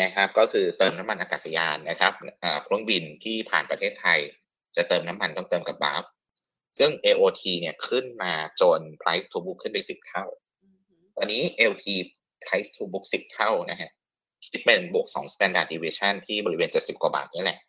[0.01, 2.13] นะครับ ก็คือเติมน้ำมันอากาศยานนะครับ
[2.63, 4.19] เครื่องบินที่ผ่านประเทศไทย
[4.75, 6.03] จะเติมน้ำมันต้องเติมกับบาฟ
[6.79, 10.25] ซึ่ง AOT เนี่ยขึ้นมาจน price to book ขึ้นไปสิบเท่า
[11.15, 11.85] ตอนนี้ LT
[12.45, 13.89] price to book สิบเท่านะฮะ
[14.45, 17.59] คิดเป็นบวกสอง standard deviation ที่บริเวณเจ็ดสิบกว่าบาทนี่แหละ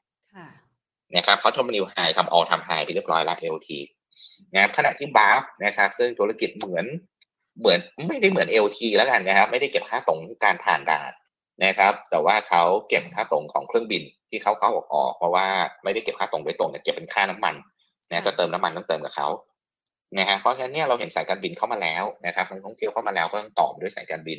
[1.17, 3.69] นะครับเขาทำนิวไฮทำออลทำไฮไปเรียบร้อยแล้ว LT
[4.53, 6.87] นะครับขณะที่บาฟนะครับ ซึ่งธุรกิจเหมือน
[7.59, 7.79] เหมือน
[8.09, 11.13] ไม่ได้เหมือน LT แล้วกันนะครับ ไม่ได้เก็บค่าตรงการผ่านด่าน
[11.65, 15.49] นะครับ แต่ว่าเขาเก็บค่าตรงของเครื่องบินที่เขาเข้าออกออกเพราะว่า
[15.85, 17.55] ไม่ได้เก็บค่าตรงโดยตรงแต่เก็บเป็นค่าน้ำมัน
[18.11, 19.29] นะจะเติมน้ำมันต้องเติมกับเขา
[20.19, 24.39] นะฮะเพราะฉะนั้นเนี่ยเราเห็นสายการบินเข้ามาแล้วนะครับนักท่องเที่ยวเข้ามาแล้วก็ต้องตอบด้วยสายการบิน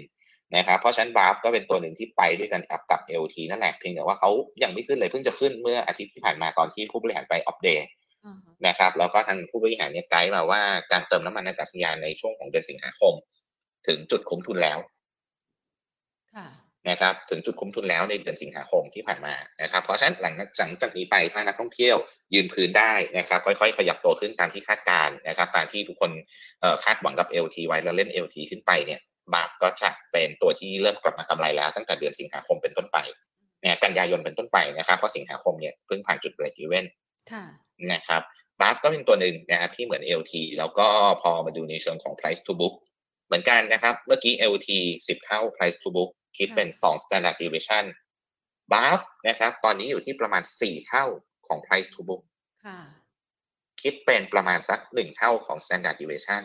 [0.55, 4.29] นะครับเพราะฉะนั้นบาฟก็เป็นตัวหนึ่งที่ไปด้วยกันกับกับ LT นั่นแหละเพียงแต่ว่าเขา
[4.63, 7.85] ยังไม่ขึ้นเลยเพิ่งจะขึ้นเมื่ออาทิตย์ที่ผ่านมาตอนที่ผู้บริหารไปอัปเดต
[8.67, 10.61] นะครับแล้วก็ทางผู้บริหารเนี่ยไกด์มาว่า
[10.91, 13.13] การเติมน้ำมันในอากาศยานในช่วงของเดือนสิงหาคม
[13.87, 14.79] ถึงจุดคุ้มทุนแล้ว
[16.89, 20.33] นะครับถึงจุดคุ้มทุนแล้วในเดือนสิงหาคมที่ผ่านมานะครับ เพราะฉะนั้นหลัง
[20.81, 21.95] จากนี้ไปถ้านักท่องเที่ยว
[22.33, 26.11] ยืนพื้นได้นะครับ ค่อยๆ ขยับตัวขึ้นตามที่คาดการนะครับ ตามที่ทุกคน
[26.83, 28.99] คาดหวังกับ LT ไว้แล้วเล่น LT ขึ้นไปเนี่ย
[29.35, 32.97] บาทก็จะเป็นตัวที่เริ่มกลับมากำไรแล้ว ตั้งแต่เดือนสิงหาคมเป็นต้นไป
[33.61, 36.93] เนี่ยกันยายนเป็นต้นไปนะครับเพราะสิงหาคมเนี่ยเพิ่งผ่านจุดเบรกอีเวนต์
[37.93, 38.21] นะครับ
[38.59, 40.87] บาฟก็เป็นตัวหนึ่งนะครับที่เหมือน LT แล้วก็
[41.21, 42.75] พอมาดูในเชิงของ price to book
[43.27, 47.85] เหมือนกันนะครับ เมื่อกี้ LT 10 เท่า price to book คิดเป็น 2 standard deviation
[48.73, 51.05] บาฟนะครับตอนนี้อยู่ที่ประมาณ 4 เท่า
[51.47, 52.21] ของ price to book
[53.81, 56.43] คิดเป็นประมาณสัก 1 เท่าของ standard deviation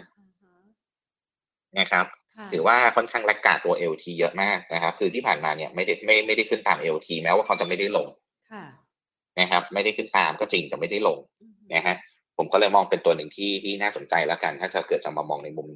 [1.79, 2.07] นะครับ
[2.53, 8.09] ถือว่าค่อนข้างแลกกาตัว LT เยอะมากนะครับ คือที่ผ่านมาเนี่ยไม่ได้ไม่ไม่ได้ขึ้นตาม LT แม้ว่าเขาจะไม่ได้ลง
[9.40, 11.18] นะครับ ไม่ได้ขึ้นตามก็จริงแต่ไม่ได้ลง
[11.75, 11.96] นะฮะ
[12.37, 15.68] ผมก็เลยมองเป็นตัวหนึ่งที่ที่น่าสนใจแล้วกัน ถ้าจะเกิดจะมามองในมุม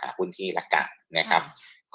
[0.00, 0.82] หาหุ้นที่ราคา
[1.18, 1.42] นะครับ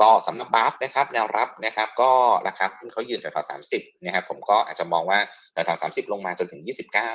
[0.01, 2.11] ก็สำหรับบาฟนะครับแนวรับนะครับ ก็
[2.47, 5.19] ราคาหุ้นเขายืนแถวๆสามสิบนะครับ ผมก็อาจจะมองว่า
[5.53, 7.11] แถวๆสามสิบลงมาจนถึงยี่สิบเก้า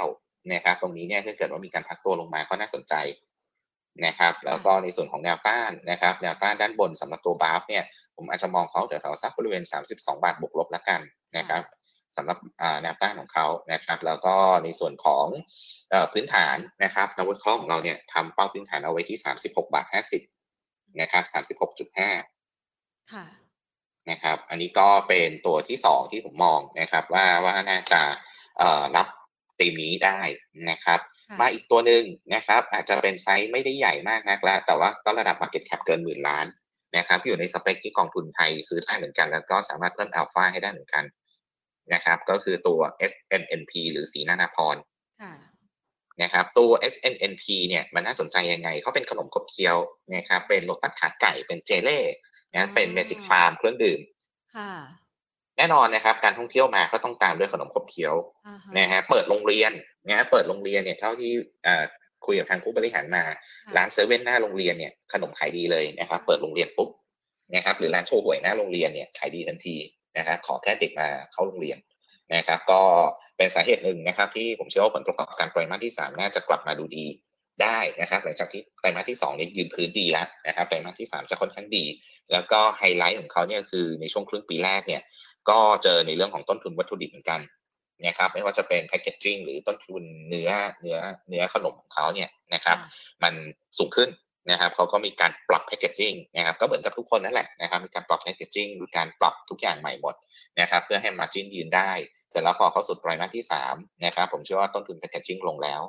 [0.52, 2.94] นะครับ ตรงนี้เนี่ยถ้าเกิดว่ามีการพักตัวลงมาก็น่าสนใจ
[4.06, 7.84] นะครับแล้วก็ในส่วนของแนวต้านนะครับแนวต้านด้านบนสำหรับตัวบาฟเนี่ย
[8.16, 11.00] ผมอาจจะมองเขาแถวๆสักบริเวณสามสิบสองบาทบวกลบแล้วกัน
[11.36, 11.62] นะครับ
[12.16, 12.38] สำหรับ
[12.82, 15.26] แนวต้านของเขานะครับ แล้วก็ในส่วนของ
[16.12, 20.22] พื้นฐานนะครับนักวิเคราะห์ของเราเนี่ยทำเป้าพื้นฐานเอาไว้ที่สามสิบหกบาทห้าสิบ
[21.00, 22.10] นะครับสามสิบหกจุดห้า
[23.12, 23.24] ค่ะ
[24.10, 28.00] นะครับ อันนี้ก็เป็นตัวที่สองที่ผมมองนะครับ ว่าว่าน่าจะ
[28.96, 29.06] รับ
[29.60, 30.20] ตีมนี้ได้
[30.70, 31.00] นะครับ
[31.40, 32.02] มาอีกตัวหนึ่ง
[32.34, 36.46] นะครับ อาจจะเป็นไซส์ไม่ได้ใหญ่มากนักแล้วแต่ว่าก็ระดับ Market Cap เกินหมื่นล้าน
[36.96, 41.04] นะครับอยู่ในสเปคที่กองทุนไทยซื้อได้เหมือนกัน แล้วก็สามารถเพิ่มอัลฟาให้ได้เหมือนกัน
[41.92, 44.76] นะครับ ก็คือตัว SNNP หรือสีนานาพร
[46.22, 49.76] นะครับตัว SNNP เนี่ยมันน่าสนใจยังไงเขาเป็นขนมขบเคี้ยว
[50.14, 52.00] นะครับเป็นโลตัสขาไก่เป็นเจเล่
[52.54, 54.00] นะเป็นเมจิกฟาร์มเครื่องดื่ม
[55.60, 58.14] แน่นอนนะครับ การท่องเที่ยวมาก็ต้องตามด้วยขนมขบเคี้ยว
[58.78, 59.72] นะฮะเปิดโรงเรียน
[60.08, 61.32] นะฮะเปิดโรงเรียนเนี่ยเท่าที่
[62.26, 63.22] คุยกับทางผู้บริหารมา
[63.76, 66.90] ร้านเซเว่นหน้าโรงเรียนเนี่ยขนมขายดีเลยนะครับเปิดโรงเรียนปุ๊บ
[67.54, 69.76] นะครับหรือร้านโชห่วยหน้าโรงเรียนเนี่ยขายดีทันที
[70.18, 71.78] นะครับขอแค่เด็กมาเข้าโรงเรียน
[72.34, 72.82] นะครับ ก็
[73.36, 77.06] เป็นสาเหตุหนึ่งนะครับ ที่ผมเชื่อว่าผลประกอบการไตรมาสที่ 3 น่าจะกลับมาดูดี
[77.62, 81.84] ได้นะครับหลังจากที่ไตรมาสที่2เนี่ยยืนพื้นดีแล้วนะครับไตรมาสที่ 3 จะค่อนข้างดี
[82.32, 85.02] แล้วก็ไฮไลท์ของเขาเนี่ยคือในช่วงครึ่งปีแรกเนี่ย
[85.48, 87.40] ก็เจอในเรื่องของต้นทุนวัตถุดิบเหมือนกัน
[88.06, 90.50] นะครับไม่ว่าจะเป็น packaging หรือต้นทุนเนื้อ
[90.80, 90.98] เนื้อ
[91.28, 92.76] เนื้อขนมของเขาเนี่ยนะครับ
[93.22, 93.34] มัน
[93.78, 94.10] สูงขึ้น
[94.50, 100.14] นะครับเขาก็มีการปรับ packaging นะครับก็เหมือนกับทุกคนนั่นแหละนะครับมีการปรับ packaging มีการปรับทุกอย่างใหม่หมด
[100.60, 101.90] นะครับเพื่อให้ margin ยืนได้
[102.30, 103.74] เสร็จแล้วพอเข้าสู่ไตรมาสที่สาม
[104.04, 105.82] นะครับผมเชื่อว่าต้นทุน packaging ลงแล้ว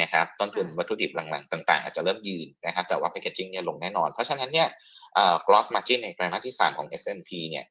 [0.00, 4.68] นะครับต้นทุนวัตถุดิบหลังๆต่าง ๆ อาจจะเริ่มยืนนะครับแต่ว่า packaging เนี่ยลงแน่นอน เพราะฉะนั้นเนี่ย
[5.14, 7.64] เอ่อ gross margin ในไตรมาสที่สามของ S&P เนี่ย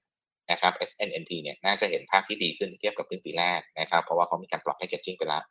[0.52, 5.44] นะครับ SNNP เนี่ยน่าจะเห็นภาพที่ดีขึ้นเทียบกับครึ่งปีแรกนะครับ เพราะว่าเขามีการปรับ packaging ไปแล้ว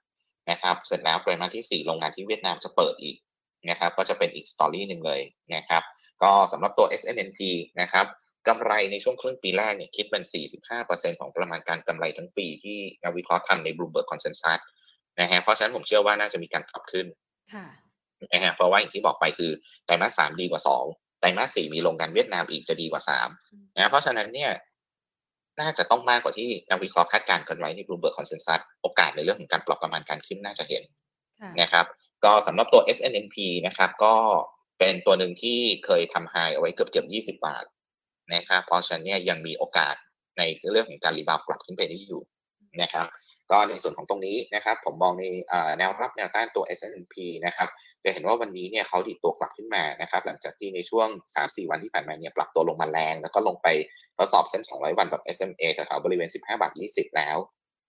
[0.50, 3.16] นะครับ เสร็จแล้วไตรมาสที่ 4 โรงงานที่เวียดนามจะเปิดอีก
[3.70, 5.20] นะครับ ก็จะเป็นอีก story หนึ่งเลย
[5.54, 5.82] นะครับ
[6.22, 7.40] ก็สำหรับตัว SNNP
[7.80, 8.06] นะครับ
[8.48, 10.22] กำไรในช่วงครึ่งปีแรกเนี่ยคิดเป็น
[10.72, 14.60] 45%ของประมาณการกำไรทั้งปีที่นักวิเคราะห์ทำใน Bloomberg Consensus
[15.20, 17.06] นะฮะ เพราะฉะนั้นผมเชื่อว่าน่าจะมีการปรับขึ้น
[18.32, 19.50] นะฮะ เพราะว่าอย่างที่บอกไปคือ
[19.84, 20.84] ไตรมาสสามดีกว่าสอง
[21.20, 23.28] ไตรมาสสี่มีโรงงานเวียดนามอีกจะดีกว่าสาม
[23.76, 24.50] นะเพราะฉะนั้นเนี่ย
[25.60, 30.82] น่าจะต้องมากกว่าที่นักวิเคราะห์คาดการณ์กันไว้ใน Bloomberg Consensus โอกาสในเรื่องของการปรับประมาณการขึ้นน่าจะเห็น
[31.60, 31.86] นะครับ
[32.24, 34.14] ก็สำหรับตัว SNNP นะครับก็
[34.78, 37.06] เป็นตัวหนึ่งที่เคยทำไฮเอาไว้เกือบเกือบ
[37.38, 37.64] 20 บาท
[38.34, 39.94] นะครับเพราะฉะนั้นเนี่ยยังมีโอกาส
[40.38, 40.42] ใน
[40.72, 42.22] เรื่องของการรีบาวกลับขึ้นไปได้อยู่
[42.82, 43.06] นะครับ
[43.52, 45.24] ก็ในส่วนของตรงนี้นะครับ ผมมองใน
[45.78, 47.14] แนวรับแนวต้านตัว S&P
[47.46, 47.68] นะครับ
[48.04, 53.68] จะเห็นว่าวันนี้เนี่ยเขาดีตัวกลับขึ้นมานะครับ หลังจากที่ในช่วง 3-4 วันที่ผ่านมาเนี่ยปรับตัวลงมาแรง แล้วก็ลงไป
[54.16, 57.36] ทดสอบเส้น 200 วันแบบ SMA แถวๆบริเวณ 15 บาท 20 แล้ว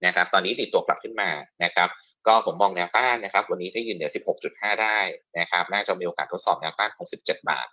[0.05, 1.29] นะครับ ตอนนี้ดีตัวกลับขึ้นมา
[1.63, 1.89] นะครับ
[2.27, 4.11] ก็ผมมองแนวต้านนะครับ วันนี้ถ้ายืนเหนือ
[4.45, 4.99] 16.5 ได้
[5.39, 7.67] นะครับ น่าจะมีโอกาสทดสอบแนวต้านของ17บาท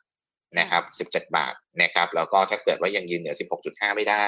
[0.58, 3.34] นะครับ 17 บาทนะครับ แล้วก็ถ้าเกิดว่ายังยืนเหนือ
[3.66, 4.26] 16.5 ไม่ได้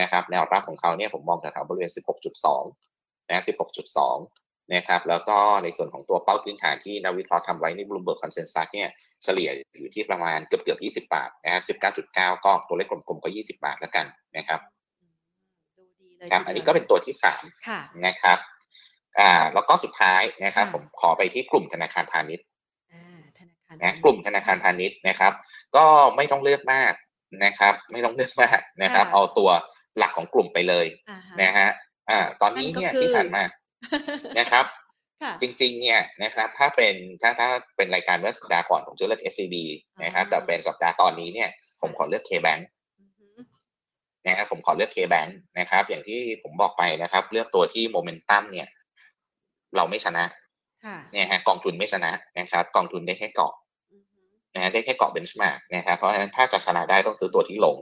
[0.00, 2.97] นะครับ แนวรับของเขาเนี่ยผมมองแถวๆบริเวณ 16.2
[3.28, 3.42] นะ
[4.06, 8.88] 16.2 นะครับ แล้วก็ในส่วนของตัวเป้าพื้นฐานที่นักวิเคราะห์ทำไว้ใน Bloomberg consensus เนี่ย
[9.24, 11.62] เฉลี่ยอยู่ที่ประมาณเกือบเกือบ20 บาทนะครับ
[12.16, 14.60] 19.9 ก็ตัวเลขกลมๆก็ 20 บาทแล้วกันนะครับ
[16.30, 17.42] ครับอันนี้ก็เป็นตัวที่สาม
[18.06, 18.38] นะครับ
[19.18, 22.46] อ่าแล้วก็สุดท้ายนะครับ ผมขอไปที่กลุ่มธนาคารพาณิชย์
[23.82, 25.32] นะกลุ่มธนาคารพาณิชย์นะครับ
[25.76, 25.84] ก็
[26.16, 26.92] ไม่ต้องเลือกมาก
[27.44, 29.50] นะครับ ไม่ต้องเลือกมากนะครับ เอาตัว
[29.98, 30.86] หลักของกลุ่มไปเลย
[31.42, 31.68] นะฮะ
[32.10, 33.42] อ่า ตอนนี้เนี่ยที่ผ่านมา
[34.38, 34.66] นะครับ
[35.42, 39.54] จริงๆ เนี่ยนะครับถ้าเป็นถ้าถ้าเป็นรายการเมื่อสัปดาห์ก่อนผมจะเลือก SCB
[40.04, 41.48] นะครับแต่เป็นสัปดาห์ตอนนี้เนี่ย
[41.80, 42.62] ผมขอเลือก KBank
[44.26, 48.68] นะครับผมขอเลือก KBank นะครับ อย่างที่ผมบอกไปนะครับ เลือกตัวที่โมเมนตัมเนี่ย
[49.76, 50.24] เราไม่ชนะ
[51.12, 53.52] เนี่ยฮะกองทุนไม่ชนะนะครับ กองทุนได้แค่เกาะ
[54.54, 57.76] นะได้แค่เกาะเบนช์มาร์กนะครับเพราะฉะนั้นถ้าจะชนะได้ต้องซื้อตัวที่ลง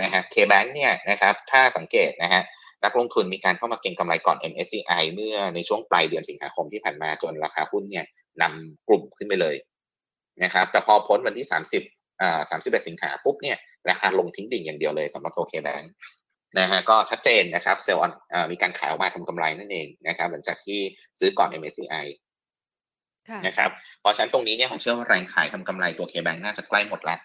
[0.00, 2.42] นะฮะ KBank เนี่ยนะครับ ถ้าสังเกตนะฮะ
[2.84, 8.04] นักลงทุนมีการเข้ามาเก็งกำไรก่อน MSCI เมื่อในช่วงปลายเดือนสิงหาคมที่ผ่านมาจนราคาหุ้นเนี่ย
[8.42, 9.56] นำกลุ่มขึ้นไปเลย
[10.42, 11.46] นะครับแต่พอพ้นวันที่
[11.84, 13.56] 30อ่า31 สิงหาปุ๊บเนี่ย
[13.88, 15.90] ราคาลงทิ้งดิ่งอย่างเดียวเลยสำหรับโทเคแบงค์
[16.58, 18.02] นะฮะก็ชัดเจนนะครับเซลล์
[18.52, 20.80] มีการขายออกมาทำกำไรนั่นเองนะครับหลังจากที่
[21.18, 22.06] ซื้อก่อน MSCI
[23.46, 23.70] นะครับ
[24.00, 27.18] เพราะฉะนั้นตรงนี้เนี่ยผมเชื่อว่าแรงขายทำกำไรตัวเคแบงน่าจะใกล้หมดแล้ว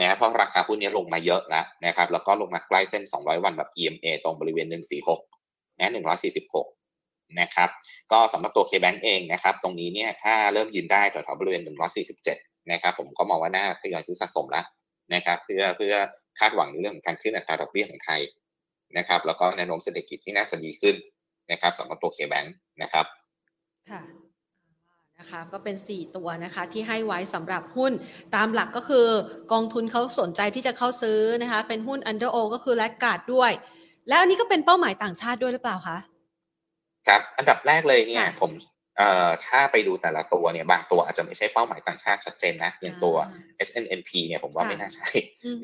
[0.00, 4.66] นะครับเพราะราคาหุ้นนี้ลงมาเยอะแล้วนะครับแล้วก็ลงมาใกล้เส้น 200 วันแบบ EMA ตรงบริเวณ
[5.22, 5.90] 146นะ
[6.62, 7.70] 146 นะครับ
[8.12, 11.62] ก็สำหรับตัว KBank เองนะครับ ตรงนี้เนี่ยถ้าเริ่มยืนได้แถวๆบริเวณ
[12.16, 14.64] 147 นะครับ ผมก็มองว่าน่าทยอยซื้อสะสมแล้ว
[15.14, 15.94] นะครับเพื่อเพื่อ
[16.38, 18.20] คาดหวังในเรื่องของการขึ้นอัตราดอกเบี้ยของไทย
[18.98, 20.96] นะครับ แล้วก็แนวโน้มเศรษฐกิจที่น่าจะดีขึ้น
[21.50, 22.48] นะครับสำหรับตัว KBank
[22.82, 23.06] นะครับ
[23.90, 24.25] ค่ะ
[25.20, 27.92] นะคะก็เป็น 4 ตัวนะคะที่ให้ไว้สำหรับหุ้น
[28.34, 29.06] ตามหลักก็คือ
[29.52, 33.52] กองทุนเขาสนใจที่จะเข้าซื้อนะคะเป็นหุ้น Under O ก็คือแลกกาดด้วย
[34.08, 35.98] แล้วอันนี้ก็เป็นเป้าหมายต่างชาติด้วยหรือเปล่าคะ
[37.08, 38.50] ครับอันดับแรกเลยเนี่ยผม
[38.96, 43.16] เอ่อถ้าไปดูแต่ละตัวเนี่ยบางตัวอาจจะไม่ใช่เป้าหมายต่างชาติชัดเจนนะอย่างตัว
[43.68, 45.08] SNNP เนี่ยผมว่าไม่น่าใช่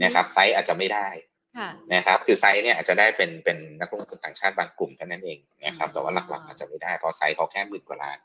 [0.03, 1.09] นะครับไซส์อาจจะไม่ได้
[1.95, 8.19] นะครับคือไซส์เนี่ยอาจจะได้เป็นเป็นนักลงทุนต่างชาติบางกลุ่มเท่านั้นเองนะครับแต่ว่าหลักๆอาจจะไม่ได้เพราะไซส์เขาแค่หมื่นกว่าล้าน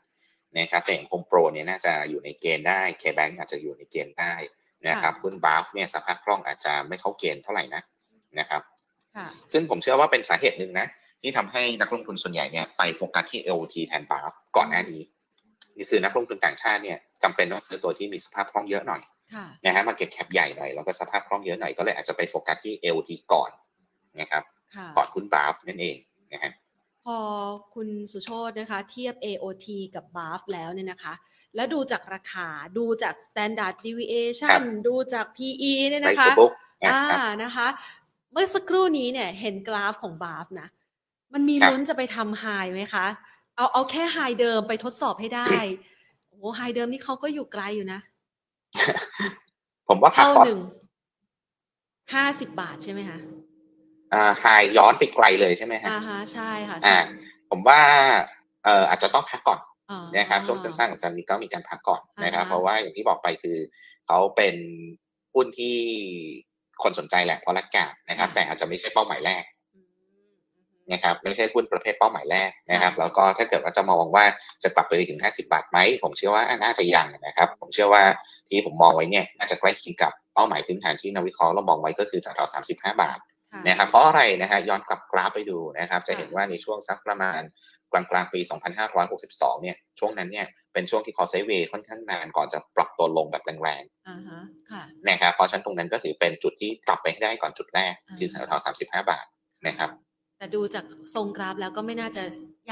[0.56, 4.34] นะครับแต่อย่างโฮมโปรเนี่ยน่าจะอยู่ในเกณฑ์ได้เคแบงก์อาจจะอยู่ในเกณฑ์ได้
[4.88, 7.82] นะครับหุ้น BAFS เนี่ยสภาพคล่องอาจจะไม่เข้าเกณฑ์เท่าไหร่นะ
[8.38, 8.62] นะครับ
[9.52, 10.86] ซึ่งผมเชื่อว่าเป็นสาเหตุหนึ่งนะ
[11.22, 15.02] ที่ทำให้นักลงทุนส่วนใหญ่เนี่ยไปโฟกัสที่ LOT แทนบาฟก่อนหน้านี้
[15.76, 19.02] นี่คือนักลงทุนต่างชาติเนี่ยจำเป็นต้องซื้อตัวที่มีสภาพคล่องเยอะหน่อย
[19.64, 23.50] นะฮะมาเก็ตแคปใหญ่หน่อยแล้วก็สภาพคล่องเยอะหน่อยก็เลยอาจจะไปโฟกัสที่ LOT ก่อน
[24.20, 24.42] นะครับ
[24.96, 25.96] ก่อนหุ้นบาฟนั่นเอง
[26.32, 26.67] นะฮะพ
[27.16, 27.18] อ
[27.74, 31.14] คุณสุโชตนะคะ เทียบ AOT กับ BAF แล้วเนี่ยนะคะ
[31.54, 36.32] แล้วดูจากราคาดูจาก Standard Deviation ดูจาก PE เนี่ยนะคะ
[36.88, 37.02] อ่า
[37.42, 37.68] นะคะ
[38.32, 40.68] เมื่อสักครู่นี้เนี่ยเห็นกราฟของ BAF นะ
[41.32, 43.06] มันมีลุ้นจะไปทำไฮไหมคะ
[43.56, 45.46] เอาเอาแค่ไฮเดิมไปทดสอบให้ได้
[46.28, 48.00] โอ้ไฮเดิมนี่เขาก็อยู่ไกลอยู่นะ
[49.88, 50.58] ผมว่าเท่าหนึ่ง
[52.14, 53.37] ห้าสิบบาทใช่ไหมคะอ่า
[54.40, 54.44] ไฮ
[54.76, 56.98] ย้อนไปไกลเลยใช่ไหมฮะอ่าฮะใช่ค่ะอ่า
[57.50, 57.80] ผมว่า
[58.64, 59.60] เอ่ออาจจะต้องพักก่อน
[60.16, 63.56] นะครับช่วงสั้นๆของซันมีก็มีการพักก่อนนะครับ เพราะว่าอย่างที่บอกไปคือ
[64.06, 64.54] เขาเป็น
[65.34, 65.76] หุ้นที่
[66.82, 69.44] คนสนใจแหละเพราะรักกานะครับ แต่อาจจะไม่ใช่เป้าหมายแรก
[70.92, 74.24] นะครับไม่ใช่หุ้นประเภทเป้าหมายแรกนะครับ แล้วก็ถ้าเกิดว่าจะมองว่า
[74.62, 78.02] จะกลับไปถึง 50 บาทไหมผมเชื่อว่าน่าจะยังนะครับ ผมเชื่อว่า
[78.48, 83.18] ที่ผมมองไว้เนี่ยน่าจะใกล้เคียงกับเป้าหมายพื้นฐานที่นักวิเคราะห์เรามองไว้ก็คือแถวๆ35 บาท
[83.66, 87.40] นะครับเพราะอะไรนะฮะย้อนกลับกราฟไปดูนะครับ จะเห็นว่าในช่วงสักประมาณ
[87.92, 88.40] กลางกลางปี
[89.00, 99.26] 2562 เนี่ย ช่วงนั้นเนี่ย เป็นช่วงที่คอเซเวค่อนข้างนานก่อนจะปรับตัวลงแบบแรงๆนะครับ เพราะฉะนั้นตรงนั้นก็ถือเป็นจุดที่กลับไปให้ได้ก่อนจุดแรกที่แถวๆ35 บาท
[99.66, 99.90] นะครับ
[100.38, 100.84] แต่ดูจาก
[101.14, 102.22] ทรงกราฟแล้วก็ไม่น่าจะ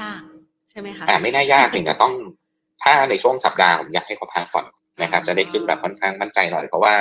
[0.01, 0.21] ยาก
[0.69, 2.13] ใช่ไหมคะอ่าไม่น่ายากเพียงแต่ต้อง
[2.83, 4.65] ถ้าในช่วงสัปดาห์ผมอยากให้เขาพักก่อน
[5.01, 6.95] นะครับ จะได้ขึ้นแบบค่อนข้างมั่นใจหน่อยเพราะว่า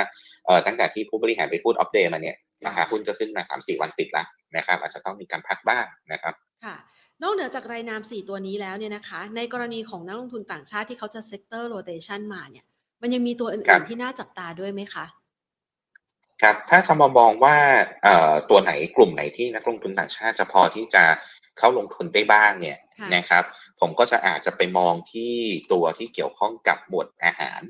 [0.46, 6.76] เอ่อตั้งแต่ที่ผู้บริหารไปพูดอัปเดตมาเนี่ย ราคาหุ้นก็ขึ้นมาสามสี่วันติดแล้วนะครับอาจจะต้องมีการพักบ้างนะครับค่ะ
[7.22, 12.64] นอกเหนือจากรายนามสี่ตัวนี้แล้วเนี่ยนะคะ ในกรณีของนักลงทุนต่างชาติที่เขาจะ sector rotation มาเนี่ย
[13.02, 15.06] มันยังมีตัวอื่นๆที่น่าจับตาด้วยไหมคะ
[16.42, 17.56] ครับถ้าจะมามองว่า
[18.02, 21.04] เอ่อตัวไหนกลุ่มไหนที่นักลงทุนต่างชาติจะพอที่จะ
[21.58, 22.78] เข้าลงทุนได้บ้างเนี่ย
[23.14, 23.44] นะครับ
[23.80, 25.32] ผมก็จะอาจจะไปมองที่
[25.72, 27.60] ตัวที่เกี่ยวข้องกับหมวดอาหาร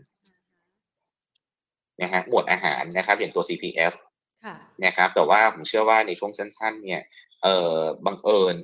[2.03, 3.93] นะฮะหมวดอาหารนะครับ อย่างตัว CPF
[4.85, 7.01] นะครับ แต่ว่าผมเชื่อว่าในช่วงสั้น ๆ เนี่ย
[7.43, 8.57] เออบังเอิญ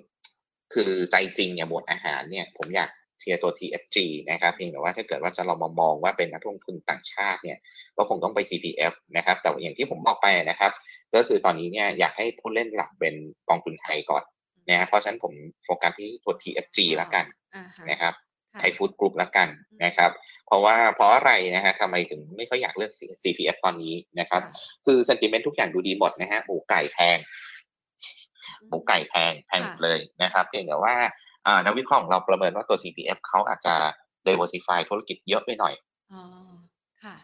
[0.74, 2.90] คือใจจริงเนี่ยหมวดอาหารเนี่ย ผมอยาก
[3.20, 3.96] เชียร์ตัว TFG
[4.30, 7.58] นะครับเพียงแต่ว่าถ้าเกิดว่าจะเรามามองว่าเป็นนักลงทุนต่างชาติเนี่ย
[7.96, 10.72] ก็คงต้องไป CPF นะครับ แต่อย่างที่ผมบอกไปนะครับ
[11.14, 13.14] ก็คือตอนนี้เนี่ยอยากให้ผู้เล่นหลักเป็น
[13.48, 14.24] กองทุนไทยก่อน
[14.70, 15.32] นะเพราะฉะนั้นผม
[15.64, 17.24] โฟกัสที่ตัว TFG แล้วกัน
[17.90, 18.14] นะครับ
[18.58, 19.48] ไทยฟู้ดกรุ๊ปแล้วกัน
[19.84, 20.10] นะครับ
[20.46, 22.92] เพราะว่าเพราะอะไรนะฮะทำไมถึงไม่ค่อยอยากเลือก
[23.22, 24.42] CPF ตอนนี้นะครับ
[24.86, 27.18] คือเซนติเมนต์ทุกอย่างดูดีหมดนะฮะหมูไก่แพง
[28.68, 30.94] หมูไก่แพงแพงเลยนะครับเพียงแต่ว่า
[31.66, 33.74] นักวิเคราะห์ของเราประเมินว่าตัว CPF เขาอาจจะ
[34.26, 35.74] diversify ธุรกิจเยอะไปหน่อย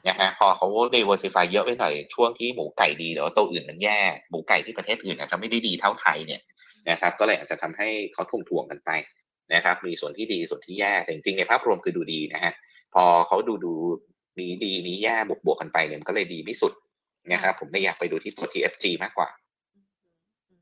[0.09, 4.01] นะฮะพอเขา diversify เยอะไปหน่อย ช่วงที่หมูไก่ดีแต่ว่าตัวอื่นมันแย่
[4.31, 6.43] หมูไก่ที่ประเทศอื่นอาจจะไม่ได้ดีเท่าไทยเนี่ย
[6.91, 8.91] นะครับ ก็เลยอาจจะทำให้เขาทุ่งทวงกันไป
[9.55, 12.53] นะครับ มีส่วนที่ดีส่วนที่แย่แต่จริงๆในภาพรวมคือดูดีนะฮะ
[12.95, 13.73] พอเขาดูดู
[14.39, 16.73] มีดีมีแย่บวกบวกกันไปเนี่ยก็เลยดีไม่สุด
[17.33, 19.29] นะครับ ผมไม่อยากไปดูที่ตัว TFG มากกว่า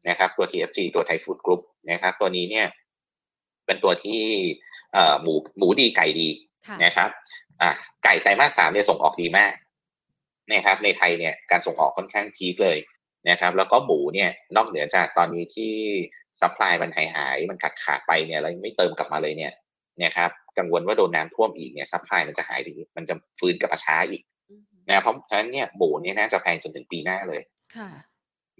[0.09, 1.61] นะครับ ตัว TFG ตัวไทยฟู้ดกรุ๊ป
[1.91, 2.67] นะครับ ตัวนี้เนี่ย
[3.67, 4.23] เป็นตัวที่
[5.23, 6.29] หมูหมูดีไก่ดี
[6.85, 7.11] นะครับ
[7.63, 7.71] อะ
[8.05, 9.53] ไก่ไตรมาสสามเนี่ยส่งออกดีมาก
[10.53, 12.79] นะครับ ในไทยเนี่ยการส่งออกค่อนข้าง peak เลย
[13.31, 15.75] นะครับ แล้วก็หมูเนี่ย นอกเหนือจากตอนนี้ที่
[16.41, 19.53] supply มันหายหายมันขาดขาดไปเนี่ยแล้วไม่เติมกลับมาเลยเนี่ย
[20.05, 24.23] นะครับกังวลว่าโดนน้ำท่วมอีกเนี่ยซัพพลายมันจะหายดีมันจะฟื้นกับช้าอีก
[24.89, 27.43] นะเพราะฉะนั้นเนี่ยหมูเนี่ยน่าจะแพงจนถึงปีหน้าเลย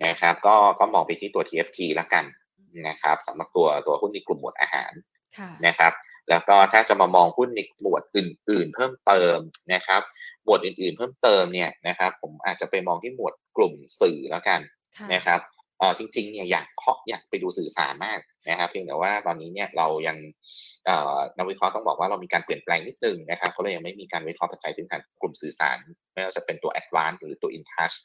[0.05, 2.25] นะครับ ก็ก็มองไปที่ตัว TFG แล้วกัน
[2.89, 4.93] นะครับสำหรับตัวตัวหุ้นในกลุ่มหมวดอาหาร
[5.67, 5.93] นะครับ
[6.31, 9.39] แล้วก็ถ้าจะมามองหุ้นในหมวดอื่น ๆ เพิ่มเติม
[9.75, 10.03] นะครับ
[10.45, 14.61] หมวดอื่น ๆ เพิ่มเติมเนี่ยนะครับ ผมอาจจะไปมองที่หมวดกลุ่มสื่อแล้วกัน
[15.15, 15.41] นะครับ
[15.79, 20.17] เออจริงๆเนี่ยอยากเคาะอยากไปดูสื่อสารมากนะครับเพียงแต่ว่าตอนนี้เนี่ยเรายัง
[20.87, 25.79] เอ่อนักวิเคราะห์ต้องบอกว่าเรามีการเปลี่ยนแปลงนิดนึงนะครับเขาเลยยังไม่มีการวิเคราะห์ปัจจัยพื้นฐานกลุ่มสื่อสาร
[26.13, 27.97] ไม่ว่าจะเป็นตัว Advance หรือตัว InTouch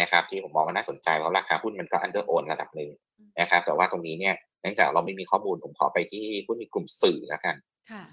[0.00, 2.90] นะครับที่ผมมองว่าน่าสนใจเพราะราคาหุ้นมันก็ under own ระดับหนึ่ง
[3.40, 7.56] นะครับแต่ว่าตรงนี้เนี่ยเนื่องจากเราไม่มีข้อมูลผมขอไปที่หุ้นในกลุ่มสื่อแล้วกัน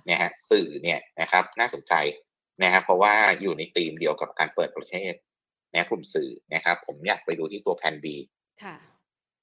[0.09, 1.93] นะฮะสื่อเนี่ยนะครับน่าสนใจ
[2.63, 5.13] นะครับเพราะว่าอยู่ในธีมเดียวกับการเปิดประเทศ
[5.73, 8.15] นะกลุ่มสื่อนะครับผมอยากไปดูที่ตัวแพนบี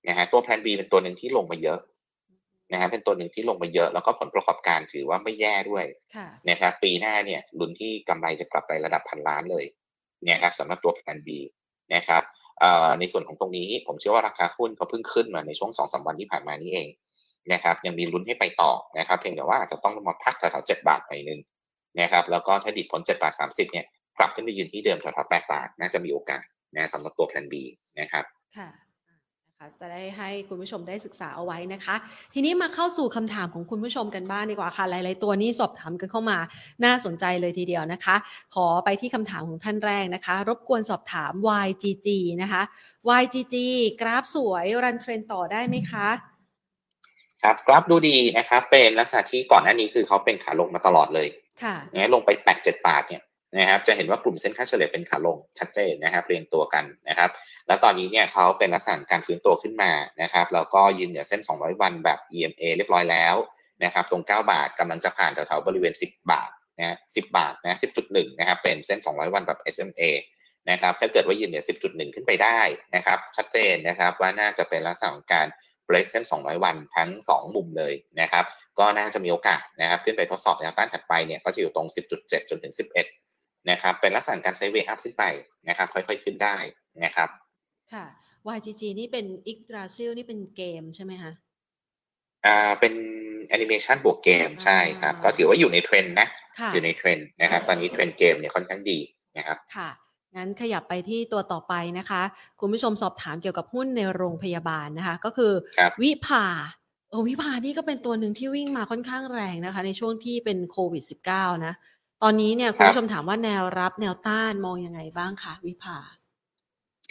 [0.08, 1.80] นะฮะตัวแพนบีเป็นตัวหนึ่งที่ลงมาเยอะ
[2.72, 5.84] นะฮะเป็นตัวหนึ่งที่ลงมาเยอะ แล้วก็ผลประกอบการถือว่าไม่แย่ด้วย
[6.50, 9.64] นะครับปีหน้าเนี่ยลุ้นที่กำไรจะกลับไประดับพันล้านเลย
[10.24, 11.38] เนี่ยครับสำหรับตัวแพนบี
[11.94, 12.22] นะครับ
[13.00, 16.88] ในส่วนของตรงนี้ผมเชื่อว่าราคาหุ้นเขาเพิ่งขึ้นมาในช่วงสองสาวันที่ผ่านมานี้เอง
[17.52, 21.40] นะครับยังมีลุ้นให้ไปต่อนะครับเพียงแต่ว่าอาจจะต้องมาพักแถวๆเจ็ดบาทหน่อยนึง
[22.00, 23.86] นะครับแล้วก็ถ้าดิดผลเจ็ดบาทสามสิบเนี่ย
[24.18, 26.44] กลับขึ้นไปยืนที่เดิมแถวๆแปดบาทน่าจะมีโอกาส
[26.76, 27.62] นะสำหรับตัวแพลนบี
[28.00, 28.24] นะครับ
[28.56, 28.68] ค่ะ
[29.60, 31.96] คะจะได้ให้คุณผู้ชมได้ศึกษาเอาไว้นะคะ
[32.32, 36.38] ทีนี้มาเข้าสู่คำถามของคุณผู้ชมกันบ้างดีกว่าค่ะ หลาย ๆ ตัวนี้สอบถามกันเข้ามา
[36.84, 38.16] น่าสนใจเลยทีเดียวนะคะ
[38.54, 41.32] ขอไปที่คำถามของท่านแรกนะคะ รบกวนสอบถาม
[41.66, 42.08] YGG
[42.42, 42.62] นะคะ
[43.20, 43.56] YGG
[44.00, 46.08] กราฟสวยรันเทรนต่อได้ไหมคะ
[47.42, 51.28] ครับกราฟดูดีนะครับเป็นลักษณะที่ก่อนหน้านี้คือเขาเป็นขาลงมาตลอดเลย
[51.62, 53.22] ค่ะนะลงไปแตะเจ็ดบาทเนี่ย
[53.54, 57.30] นะครับจะเห็นว่ากลุ่มเส้นค่าเฉลี่ยเป็นขาลงชัดเจนนะครับเรียงตัวกันนะครับ
[57.66, 59.92] แล้วตอนนี้เนี่ยเขาเป็นลักษณะการฟื้นตัวขึ้นมา
[60.22, 63.34] นะครับแล้วก็ยืนเหนือเส้น 200 วันแบบ EMA เรียบร้อยแล้ว
[63.84, 70.02] นะครับตรง 9 บาทกำลังจะผ่านแถวๆบริเวณ 10 บาทนะ10 บาทนะ10.1นะครับเป็นเส้น 200 วันแบบ SMA
[70.70, 72.60] นะครับถ้าเกิดว่ายืนเหนือ10.1 ขึ้นไปได้
[72.94, 75.46] นะครับชัดเจนนะครับว่าน่าจะเป็นลักษณะของการ
[75.88, 78.44] break เส้น 200 วันทั้ง 2 มุมเลยนะครับ
[78.78, 81.88] ก็น่าจะมีโอกาสนะครับขึ้นไปทดสอบแนวต้านถัดไปเนี่ยก็จะอยู่ตรง
[82.18, 83.25] 10.7 จนถึง 11
[83.70, 85.24] นะครับเป็นลักษณะการ sideway up ขึ้นไป
[85.68, 86.56] นะครับค่อยๆขึ้นได้
[87.04, 87.28] นะครับ
[87.92, 88.04] ค่ะ
[88.56, 91.32] YGG นี่เป็นอิกตราซิลนี่เป็นเกมใช่ไหมคะ
[92.46, 92.94] อ่าเป็น
[93.48, 96.28] แอนิเมชันบวกเกมใช่ครับ ก็ถือว่าอยู่ในเทรนด์นะ
[96.72, 98.98] อยู่ในเทรนด์นะครับ ตอนนี้เทรนด์เกมเนี่ยค่อนข้างดี
[99.36, 99.90] นะครับค่ะ
[100.36, 102.22] งั้นขยับไปที่ตัวต่อไปนะคะ
[102.60, 105.52] คุณผู้ชมสอบถามเกี่ยวกับหุ้นในโรงพยาบาลนะคะ ก็คือ
[106.02, 106.46] วิภา
[107.10, 111.04] เออวิภานี่ก็เป็นตัวหนึ่งที่วิ่งมาค่อนข้างแรงนะคะ ในช่วงที่เป็นโควิด
[111.34, 111.74] -19 นะ
[112.22, 115.98] ตอนนี้เนี่ยคุณผู้ชมถามว่าแนวรับแนวต้านมองยังไงบ้างคะวิภา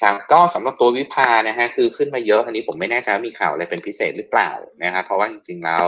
[0.01, 4.51] ครับก็สำหรับตัววิภานะฮะคือขึ้นมาเยอะอันนี้ผมไม่แน่ใจว่ามีข่าวอะไรเป็นพิเศษหรือเปล่า
[4.83, 5.85] นะครับเพราะว่าจริงๆแล้ว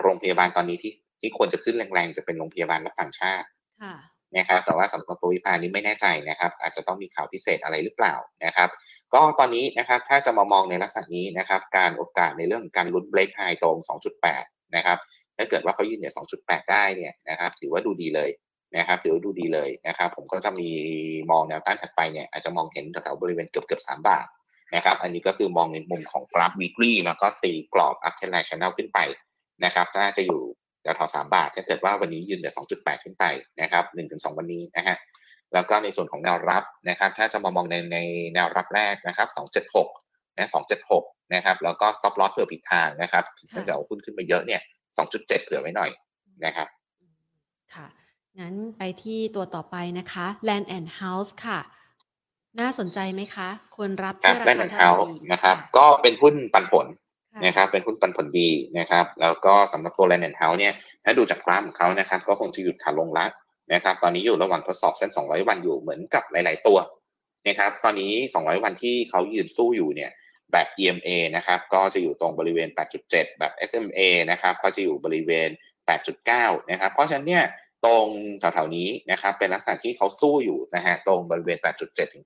[0.00, 3.46] โรงพยาบาลตอนนี้ที่ที่ควรจะขึ้นแรงๆจะเป็นโรงพยาบาลรับต่างชาติ
[4.36, 8.14] นะครับแต่ว่าสำหรับตัววิภานี้ไม่แน่ใจนะครับ อาจจะต้องมีข่าวพิเศษอะไรหรือเปล่า
[8.44, 8.68] นะครับ
[9.14, 13.76] ก็ตอนนี้นะครับถ้าจะมามองในลักษณะนี้นะครับ การโอกาสในเรื่องการลุ้น break high ตรง
[14.22, 14.98] 2.8 นะครับ
[15.36, 18.30] ถ้าเกิดว่าเขายืนเนี่ย 2.8 ได้เนี่ยนะครับถือว่าดูดีเลย
[18.76, 20.68] นะครับถือว่าดูดีเลยนะครับผมก็จะมี
[21.30, 24.26] มองแนวต้านถัดไปเนี่ยอาจจะมองเห็นแถวบริเวณเกือบเกือบสามบาท
[24.74, 28.98] นะครับอันนี้ก็คือมองในมุมของกราฟ weekly แล้วก็ตีกรอบ uptrend line channel ขึ้นไป
[29.64, 30.40] นะครับน่าจะอยู่
[30.82, 33.24] แถวสามบาท ถ้าเกิดว่าวันนี้ยืนเหนือ 2.8 ขึ้นไป
[33.60, 34.96] นะครับ1-2วันนี้นะฮะ
[35.54, 37.98] แล้วก็ในส่วนของแนวรับนะครับถ้าจะมามองในใน
[38.34, 39.28] แนวรับแรกนะครับ
[39.76, 40.07] 276
[40.38, 40.48] นะ
[40.90, 44.60] 276นะครับ แล้วก็ stop loss เผื่อผิดทางนะครับถ้าเกิดเอาหุ้นขึ้นมาเยอะเนี่ย
[44.98, 45.90] 2.7เผื่อไว้หน่อย
[46.44, 46.68] นะครับ
[47.74, 47.86] ค่ะ
[48.40, 51.60] งั้นไปที่ตัวต่อไปนะคะ Land and House ค่ะ
[52.60, 56.86] น่าสนใจไหมคะ ควรรับที่ราคาเท่าไหร่นะครับ ก็เป็นหุ้นปันผล
[57.46, 60.74] นะครับ เป็นหุ้นปันผลดีนะครับ แล้วก็สำหรับตัว Land and House เนี่ย
[61.04, 63.26] ถ้าดูจากกราฟของเขานะครับ ก็คงจะหยุดขาลงละ
[63.72, 66.78] นะครับ ตอนนี้อยู่ระหว่างทดสอบเส้น 200 วันอยู่เหมือนกับหลาย ๆ ตัว
[67.48, 70.10] นะครับ ตอนนี้ 200 วันที่เขายืนสู้อยู่เนี่ย
[70.52, 72.68] แบบ EMA นะครับก็จะอยู่ตรงบริเวณ
[73.04, 75.48] 8.7 แบบ SMA นะครับก็จะอยู่บริเวณ
[76.10, 77.44] 8.9 นะครับ เพราะฉะนั้นเนี่ย
[77.86, 78.06] ตรง
[78.40, 82.24] แถวๆนี้นะครับเป็นลักษณะที่เขาสู้อยู่นะฮะตรงบริเวณ 8.7 ถึง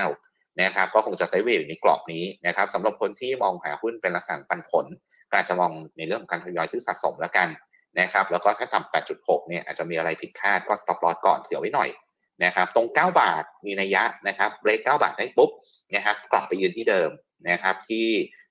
[0.00, 4.86] 8.9 นะครับก็คงจะไซเวย์อยู่ในกรอบนี้นะครับสำหรับคนที่มองหาหุ้นเป็นลักษณะปันผล
[5.30, 7.48] ก็อาจจะมองในเรื่องของการทยอยซื้อสะสมแล้วกัน
[8.00, 11.90] นะครับแล้วก็ถ้าต่ำ 8.6 เนี่ยอาจจะมีอะไรผิดคาดก็ stop loss ก่อนเผื่อไว้หน่อย
[12.44, 15.50] นะครับตรง 9 บาทมีนัยยะนะครับเบรก 9 บาทได้ปุ๊บ
[15.94, 17.10] นะครับกลับไปยืนที่เดิม
[17.48, 18.06] นะครับที่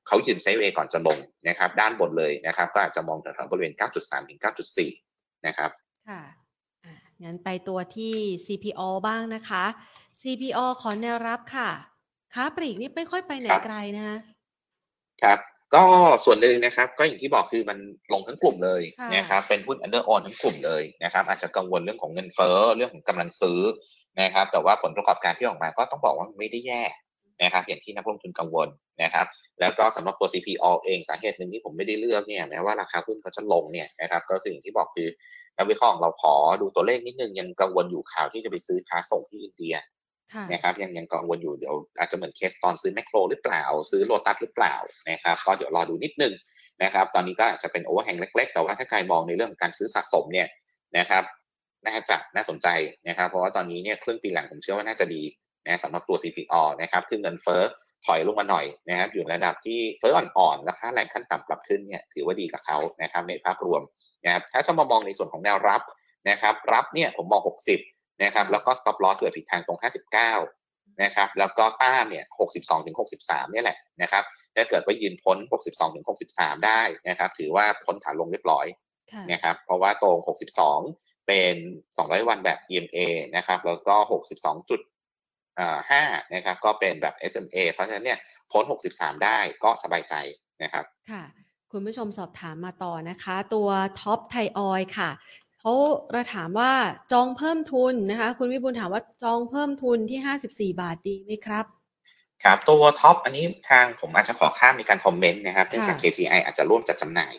[0.07, 1.17] เขายืนไซด์เวย์ก่อนจะลง
[1.47, 4.39] นะครับ ด้านบนเลยนะครับ ก็อาจจะมองแถวๆบริเวณ 9.3 ถึง
[4.91, 5.69] 9.4 นะครับ
[6.09, 6.21] ค่ะ
[6.85, 8.15] อ่างั้นไปตัวที่
[8.45, 9.63] CPO บ้างนะคะ
[10.21, 11.69] CPO ขอแนวรับค่ะ
[12.33, 14.17] ค้าปลีกนี่ไม่ค่อยไปไหนไกลนะคะ
[15.23, 15.39] ครับ
[15.75, 15.85] ก็
[16.25, 17.77] ส่วนหนึ่งนะครับ ก็อย่างที่บอกคือมัน
[18.13, 18.81] ลงทั้งกลุ่มเลย
[19.15, 23.59] นะครับ เป็นหุ้น under on ทั้งกลุ่มเลยนะครับ อาจจะกังวลเรื่องของเงินเฟ้อเรื่องของกำลังซื้อ
[24.21, 26.83] นะครับ แต่ว่าผลประกอบการที่ออกมาก็ต้องบอกว่าไม่ได้แย่
[27.43, 28.67] นะครับอย่างที่นักลงทุนกังวล
[29.03, 29.25] นะครับ
[29.59, 35.07] แล้วก็สำหรับตัว CPO เองสาเหตุหนึ่งที่ผมไม่ได้เลือกเนี่ยแม้ว่าราคาหุ้นเขาจะลงเนี่ยนะครับก็คืออย่างที่บอกคือ
[35.57, 39.75] นักวิเคราะห์เราขอดูตัวเลขนิดนึงยังกังวลอยู่ข่าวที่จะไปซื้อค้าส่งที่อินเดีย
[40.53, 44.75] นะครับยังยังกังวลอยู่เดี๋ยวอาจจะเหมือนเคสตอนซื้อแมคโครหรือเปล่า ซื้อโลตัสหรือเปล่า
[45.09, 46.33] นะครับก็เดี๋ยวรอดูนิดนึง
[46.83, 50.47] นะครับตอนนี้ก็อาจจะเป็น overhang เล็ก ๆ แต่ว่าถ้าใครมองในเรื่องการซื้อสะสมเนี่ย
[50.97, 51.23] นะครับ
[51.85, 52.67] น่าจะน่าสนใจ
[53.07, 55.21] นะครับเพราะว่าตอนนี้เนี่ยครึ่งปีหลังผมเชื่อว่าน่าจะดี
[55.65, 57.61] นะสำหรับตัว CPALL นะครับคือเงินเฟ้อ
[58.05, 63.81] ถอยลงมาหน่อยนะครับอยู่ระดับที่เฟ้ออ่อนๆค่าแรงขั้นต่ำปรับขึ้นเนี่ยถือว่าดีกับเขานะครับในภาพรวม
[64.25, 65.81] นะครับถ้าจะมามองในส่วนของแนวรับ
[66.29, 67.41] นะครับรับเนี่ยผมมอง
[67.81, 69.79] 60นะครับแล้วก็ stop loss เกิดผิดทางตรง
[70.39, 74.23] 59นะครับแล้วก็ต้านเนี่ย62ถึง63เนี่ยแหละนะครับ
[74.55, 75.37] ถ้าเกิดว่ายืนพ้น
[75.67, 78.65] 62ถึง63 ได้นะครับถือว่าพ้นขาลงเรียบร้อย
[79.31, 80.17] นะครับเพราะว่าตรง
[80.73, 81.55] 62 เป็น
[81.93, 82.97] 200 วันแบบ EMA
[83.35, 83.95] นะครับแล้วก็
[84.33, 84.81] 62จุด
[85.89, 86.03] ห้า
[86.33, 88.19] นะครับก็เป็นแบบ SMA เพราะฉะนั้นเนี่ย
[88.51, 90.13] พ้น 63 ได้ก็สบายใจ
[90.63, 91.23] นะครับค่ะ
[91.71, 93.69] คุณผู้ชมสอบถามมาต่อนะคะ ตัว
[94.01, 95.09] ท็อปไทยออยล์ค่ะ
[95.59, 95.73] เขา
[96.15, 96.73] ระถามว่า
[97.11, 101.65] จองเพิ่มทุนนะคะ คุณวิบูลถามว่าจองเพิ่มทุนที่ 54 บาทดีไหมครับ
[102.43, 107.33] ครับตัวท็อปอันนี้ทางผมอาจจะขอข้ามในการ comment นะครับเนื่องจาก KTI อาจจะร่วมจัดจำหน่าย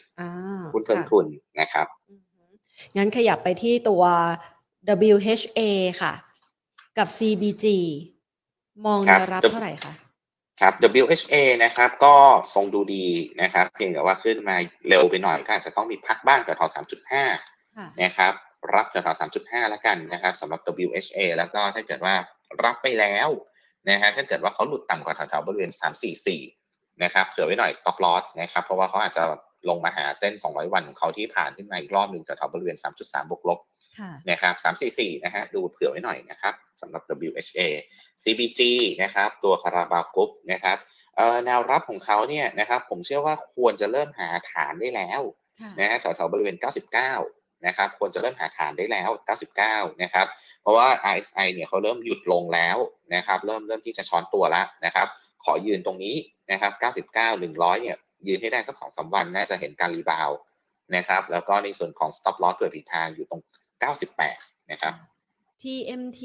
[0.72, 1.26] หุ้นเพิ่มทุน
[1.60, 1.86] นะครับ
[2.96, 4.02] งั้นขยับไปที่ตัว
[5.14, 5.60] WHA
[6.02, 6.12] ค่ะ
[6.98, 7.66] กับ CBG
[8.86, 9.92] มองแนวรับเท่าไหร่คะ
[10.60, 11.34] ครับ WHA
[11.64, 12.14] นะครับ ก็
[12.54, 13.06] ทรงดูดี
[13.42, 14.56] นะครับ เพียงแต่ว่าขึ้นมา
[14.88, 16.74] เร็วไปหน่อยก็อาจจะต้องมีพักบ้างแถวๆ
[17.36, 18.32] 3.5นะครับ
[18.74, 22.14] รับแถวๆ3.5แล้วกันนะครับสำหรับ WHA แล้วก็ถ้าเกิดว่า
[22.64, 23.28] รับไปแล้ว
[23.88, 25.70] นะฮะถ้าเกิดว่าเขาหลุดต่ำกว่าแถวๆบริเวณ
[26.36, 29.22] 344นะครับเผื่อไว้หน่อย stop loss นะครับ เพราะว่าเขาอาจจะ
[29.68, 33.60] ลงมาหาเส้น 200 วันของเขาที่ผ่านขึ้นมาอีกรอบหนึ่งแถวๆบริเวณ 3.3 บวกลบ
[34.30, 34.54] นะครับ
[34.90, 37.60] 344 นะฮะ ดูเผื่อไว้หน่อยนะครับสำหรับ WHA
[38.22, 38.60] CBG
[39.02, 40.76] นะครับ ตัวคาราบาวกรุ๊ปนะครับ
[41.44, 45.20] แนวรับของเขาเนี่ยนะครับ ผมเชื่อว่าควรจะเริ่มหาฐานได้แล้ว
[45.80, 46.56] นะฮะแถวๆบริเวณ
[47.14, 49.10] 99 นะครับ ควรจะเริ่มหาฐานได้แล้ว
[49.54, 50.26] 99 นะครับ
[50.62, 52.76] เพราะว่า RSI เนี่ยเขาเริ่มหยุดลงแล้ว
[53.14, 55.06] นะครับ เริ่มเริ่มที่จะช้อนตัวแล้วนะครับ
[55.44, 56.16] ขอยืนตรงนี้
[56.52, 56.72] นะครับ
[57.14, 57.16] 99
[57.56, 57.96] 100 เนี่ย
[58.28, 60.30] ยืนให้ได้สักสองสามวันน่าจะเห็นการ rebound
[60.96, 63.42] นะครับ แล้วก็ในส่วนของ stop loss เกิดผิดทางอยู่ตรง
[64.06, 64.94] 98 นะครับ
[65.62, 66.22] TMT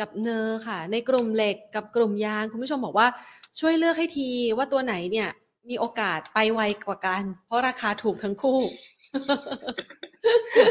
[0.00, 3.08] กับเนอร์ค่ะ ในกลุ่มเหล็กกับกลุ่มยาง คุณผู้ชมบอกว่า
[3.60, 5.28] ช่วยเลือกให้ทีว่าตัวไหนเนี่ย
[5.68, 8.60] มีโอกาสไปไวกว่ากัน เพราะราคาถูกทั้งคู่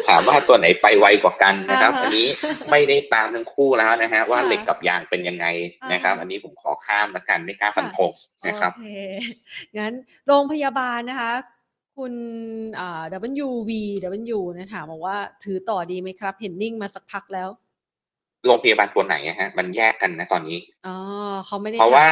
[0.08, 2.28] ถามว่าตัวไหนไปไวกว่ากันนะครับ อันนี้
[2.72, 5.46] ไม่ได้ตามทั้งคู่แล้วนะฮะว่าเหล็กกับยางเป็นยังไง
[5.92, 8.12] นะครับ อันนี้ผมขอข้ามละกันไม่กล้าฟันธง
[8.48, 8.90] นะครับโอเค
[9.78, 9.94] งั้น
[10.28, 11.32] โรงพยาบาลนะคะ
[11.98, 12.14] คุณ
[12.80, 13.04] อ่า
[13.46, 13.72] WV
[14.36, 17.50] W นะถามบอกว่าถือต่อดีไหมครับ เห็นนิ่งมาสักพักแล้ว
[18.46, 20.58] โรงพยาบาลตัวไหนฮะ มันแยกกันนะตอนนี้
[20.88, 20.96] อ๋อ
[21.46, 22.10] เขาไม่ได้เพราะว่า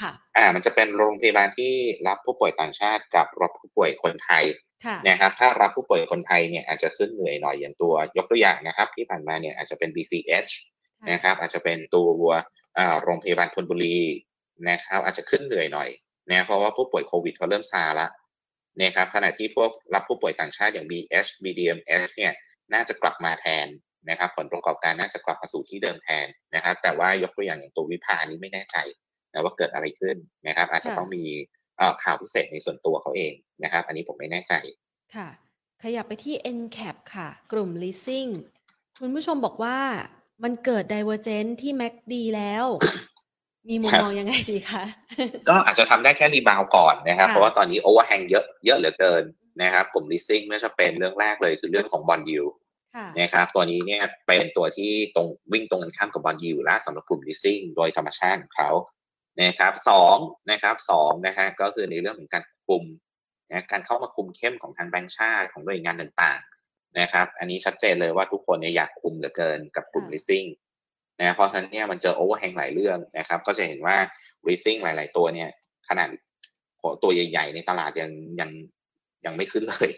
[0.00, 1.72] ค่ะ อ่า มันจะเป็นโรงพยาบาลที่
[2.06, 4.44] รับผู้ป่วยต่างชาติกับรับผู้ป่วยคนไทย
[5.08, 10.52] นะครับถ้ารับผู้ป่วยคนไทยเนี่ยอาจจะขึ้นเหนื่อยหน่อยอย่างตัวยกตัวอย่างนะครับ ที่ผ่านมาเนี่ยอาจจะเป็น BCH
[11.10, 12.06] นะครับอาจจะเป็นตัว
[13.02, 13.98] โรงพยาบาลธนบุรี
[14.68, 15.88] นะครับอาจจะขึ้นเหนื่อยหน่อย
[16.30, 18.06] นะเพราะว่าผู้ป่วยโควิดเขาเริ่มซาละ
[18.82, 22.32] นะครับขณะที่พวกรับผู้ป่วยต่างชาติอย่าง BH BDMS เนี่ย
[22.72, 23.66] น่าจะกลับมาแทน
[24.10, 28.76] นะครับผลประกอบการน่าจะกลับมาสู่ที่เดิมแทนนะครับ แต่ว่ายกตัวอย่างอย่างตัววิภานี้ไม่แน่ใจ
[29.32, 30.16] นะว่าเกิดอะไรขึ้น
[30.46, 31.24] นะครับ อาจจะต้องมี
[32.02, 34.52] ข่าวพิเศษในส่วนตัวเขาเองนะครับ อันนี้ผมไม่แน่ใจ
[35.14, 35.28] ค่ะ
[35.82, 38.30] ขยับไปที่ NCAP ค่ะ กลุ่ม leasing
[39.00, 39.78] คุณผู้ชมบอกว่า
[40.42, 42.66] มันเกิด divergence ที่ MACD แล้ว
[43.68, 44.84] มีมุมมองยังไงดีคะ
[45.48, 49.22] ก็อาจจะทำได้แค่ rebound ก่อนนะครับ เพราะว่าตอนนี้ overhang เยอะเยอะเหลือเกิน
[49.62, 52.42] นะครับ กลุ่มลิสซิ่งไม่จะเป็นเรื่องแรกเลยคือเรื่องของ bond yield
[53.20, 58.70] นะครับตัวนี้เนี่ยเป็นตัวที่ตรงวิ่งตรงกันข้ามกับ bond yield แล้วสำหรับกลุ่มลิสซิ่งโดยธรรมชาติของเขา
[59.42, 60.16] นะครับสอง
[60.50, 62.84] นะครับสองนะฮะก็คือในเรื่องของการคุม
[63.50, 70.44] นะการเข้ามาคุมเข้มของทางแบงค์ชาติของหน่วยงานต่างๆนะครับ อันนี้ชัดเจนเลยว่าทุกคนเนี่ยอยากคุมเหลือเกินกับกลุ่มลิสซิ่ง
[71.20, 73.96] นะเพราะฉะนั้นเนี่ยมันเจอ overhang หลายเรื่องนะครับ ก็จะเห็นว่า
[74.46, 75.48] ลิสซิ่งหลาย ๆ ตัวเนี่ย
[75.88, 76.08] ขนาด
[77.02, 78.10] ตัวใหญ่ ๆ ในตลาดยัง
[78.40, 78.50] ยัง
[79.24, 79.90] ยังไม่ขึ้นเลย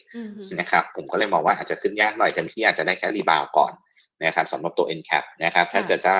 [0.60, 3.72] นะครับ ผมก็เลยมองว่าอาจจะขึ้นยากหน่อยเต็มที่อาจจะได้แค่ rebound ก่อน
[4.24, 6.14] นะครับสำหรับตัว NCAP นะครับ ถ้าเกิดจะ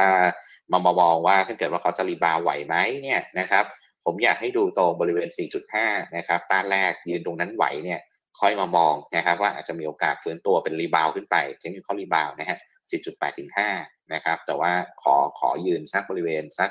[0.71, 3.65] มามามองว่าถ้าเกิดว่าเขาจะ rebound ไหวไหมเนี่ยนะครับ
[4.05, 5.29] ผมอยากให้ดูตรงบริเวณ
[5.73, 8.01] 4.5 นะครับต้านแรกยืนตรงนั้นไหวเนี่ย
[8.41, 12.59] ค่อยมามองนะครับว่าอาจจะมีโอกาสฟื้นตัวเป็น rebound ขึ้นไป technical rebound นะฮะ
[12.99, 13.51] 4.8 ถึง
[13.81, 16.71] 5 นะครับ แต่ว่าขอขอยืนสักบริเวณสัก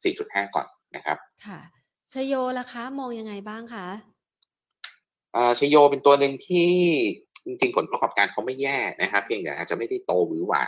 [0.00, 0.66] 4.5 ก่อน
[0.96, 1.60] นะครับ ค่ะ
[2.12, 3.86] ชโยล่ะคะ มองยังไงบ้างคะ
[5.58, 6.70] ชโยเป็นตัวหนึ่งที่
[7.44, 10.64] จริงๆ ผลประกอบการเขาไม่แย่นะครับ เพียงแต่อาจจะไม่ได้โตหวือหวา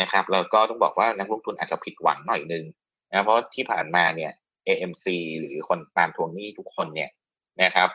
[0.00, 2.64] นะครับแล้วก็ต้องบอกว่านักลงทุนอาจจะผิดหวังหน่อยนึง
[3.10, 4.32] นะเพราะที่ผ่านมาเนี่ย
[4.66, 5.06] AMC
[5.38, 7.10] หรือคนตามทวงหนี้ทุกคนเนี่ย
[7.62, 7.88] นะครับ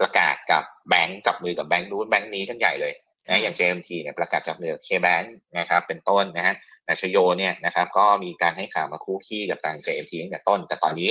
[0.00, 2.92] ประกาศกับแบงก์จับมือกับแบงก์นู้นแบงก์นี้กันใหญ่เลย
[3.28, 6.54] นะอย่าง JMT เนี่ยประกาศจับมือเคแบงก์นะครับ เป็นต้นนะฮะ
[6.88, 11.10] นาชโยเนี่ยนะครับ ก็มีการให้ข่าวมาคู่ขี้กับทาง JMT ตั้งแต่ต้น แต่ตอนนี้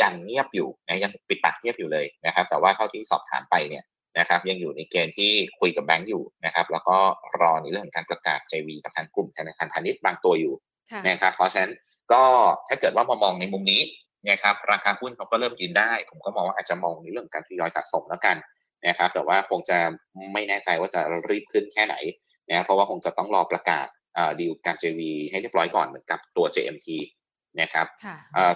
[0.00, 3.84] ยังเงียบอยู่นะยังปิดปากเงียบอยู่เลยนะครับ แต่ว่าเท่าที่สอบถามไปเนี่ย
[4.18, 6.96] นะครับยังอยู่ในเกณฑ์ที่คุยกับแบงก์อยู่นะครับ แล้วก็
[7.40, 10.54] รอในเรื่องของการประกาศ JV กับทางกลุ่มธนาคารพาณิชย์บางตัวอยู่
[11.08, 11.72] นะครับเพราะฉะนั้น
[12.12, 12.22] ก็
[12.68, 13.82] ถ้าเกิดว่ามามองในมุมนี้
[14.30, 18.36] นะครับราคาหุ้นเขาก็เริ่มยืนได้ ผมก็มองว่าอาจจะมองในเรื่องการทยอยสะสมแล้วกัน
[18.88, 19.78] นะครับแต่ว่าคงจะ
[20.32, 21.00] ไม่แน่ใจว่าจะ
[21.30, 21.94] รีบขึ้นแค่ไหน
[22.48, 23.86] นะเพราะว่าคงจะต้องรอประกาศ
[24.40, 25.00] ดีลการ JV
[25.30, 26.88] ให้เรียบร้อยก่อนเหมือนกับตัว JMT
[27.60, 27.86] นะครับ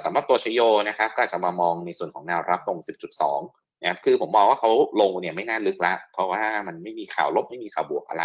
[0.04, 2.78] สำหรับตัวชโยนะครับก็จะมามองในส่วนของแนวรับตรง
[3.20, 4.70] 10.2 นะครับคือผมมองว่าเขา
[5.00, 8.24] ลงเนี่ยไม่น่าลึกละเพราะว่ามันไม่มีข่าวลบไม่มีข่าวบวกอะไร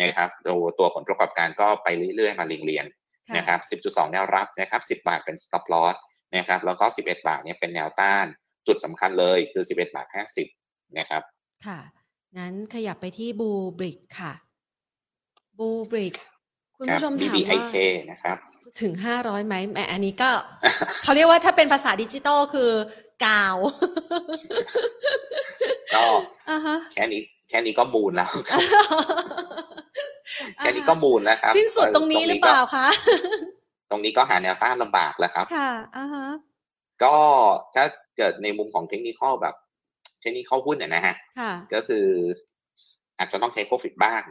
[0.00, 5.96] นะครับโดยตัวผลประกอบการก็ไปเรื่อยๆ มาเรียงๆนะครับ 10.2 แนวรับนะครับ 10 บาทเป็น stop loss
[6.36, 8.26] นะครับ แล้วก็ 11 บาทเนี่ยเป็นแนวต้าน
[8.66, 10.06] จุดสำคัญเลยคือ 11 บาท
[10.52, 11.22] 50 นะครับ
[11.66, 11.78] ค่ะ
[12.38, 14.32] งั้นขยับไปที่บูบริกค่ะ
[15.58, 16.14] บูบริก
[16.76, 17.64] คุณผู้ชมถามว่า
[18.10, 18.36] นะครับ
[18.80, 20.30] ถึงห้าร้อยไหมแหมอันนี้ก็
[21.02, 22.70] เขาเรียกว่าถ้าเป็นภาษาดิจิตอลคือ
[23.24, 23.56] กาว
[25.94, 26.04] ก็
[26.92, 28.30] แค่นี้แค่นี้ก็มูลแล้ว
[30.58, 32.86] แค่นี้ก็มูลแล้วครับ สิ้นสุดตรงนี้หรือเปล่าคะ
[33.90, 36.26] ตรงนี้ก็หาแนวต้านลำบากแล้วครับ ค่ะอ่าฮะ
[37.02, 37.16] ก็
[37.74, 37.84] ถ้า
[38.16, 39.54] เกิดในมุมของเทคนิคแบบ
[40.20, 41.14] เทคนิคหุ้นเนี่ยนะฮะ
[41.74, 42.06] ก็คือ
[43.18, 44.22] อาจจะต้องเทคโปรฟิตบ้าง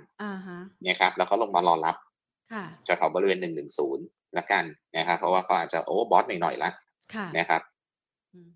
[0.84, 1.96] เนี่ยครับ แล้วเขาลงมารอรับ
[2.88, 4.06] จะแถวบริเวณหนึ่งหนึ่งศูนย์
[4.38, 4.64] ละกัน
[4.98, 6.70] นะครับ เพราะว่าเขาอาจจะโอ้บอสหน่อยๆละ
[7.38, 7.62] นะครับ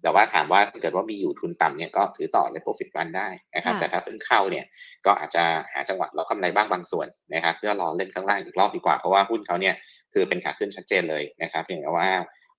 [0.04, 4.66] แต่ว่าถามว่าถ้าเกิดว่ามีอยู่ทุนต่ำเนี่ยก็ถือต่อในโปรฟิตรันได้นะครับ แต่ถ้าเพิ่งเข้าเนี่ย
[5.06, 9.76] ก็อาจจะหาจังหวะเรากำไรบ้างบางส่วนนะครับเพื่อรอเล่นข้างล่างอีกรอบดีกว่า เพราะว่าหุ้นเขาเนี่ย
[10.14, 12.10] คือเป็นขาขึ้นชัดเจนเลยนะครับเพียงแต่ว่า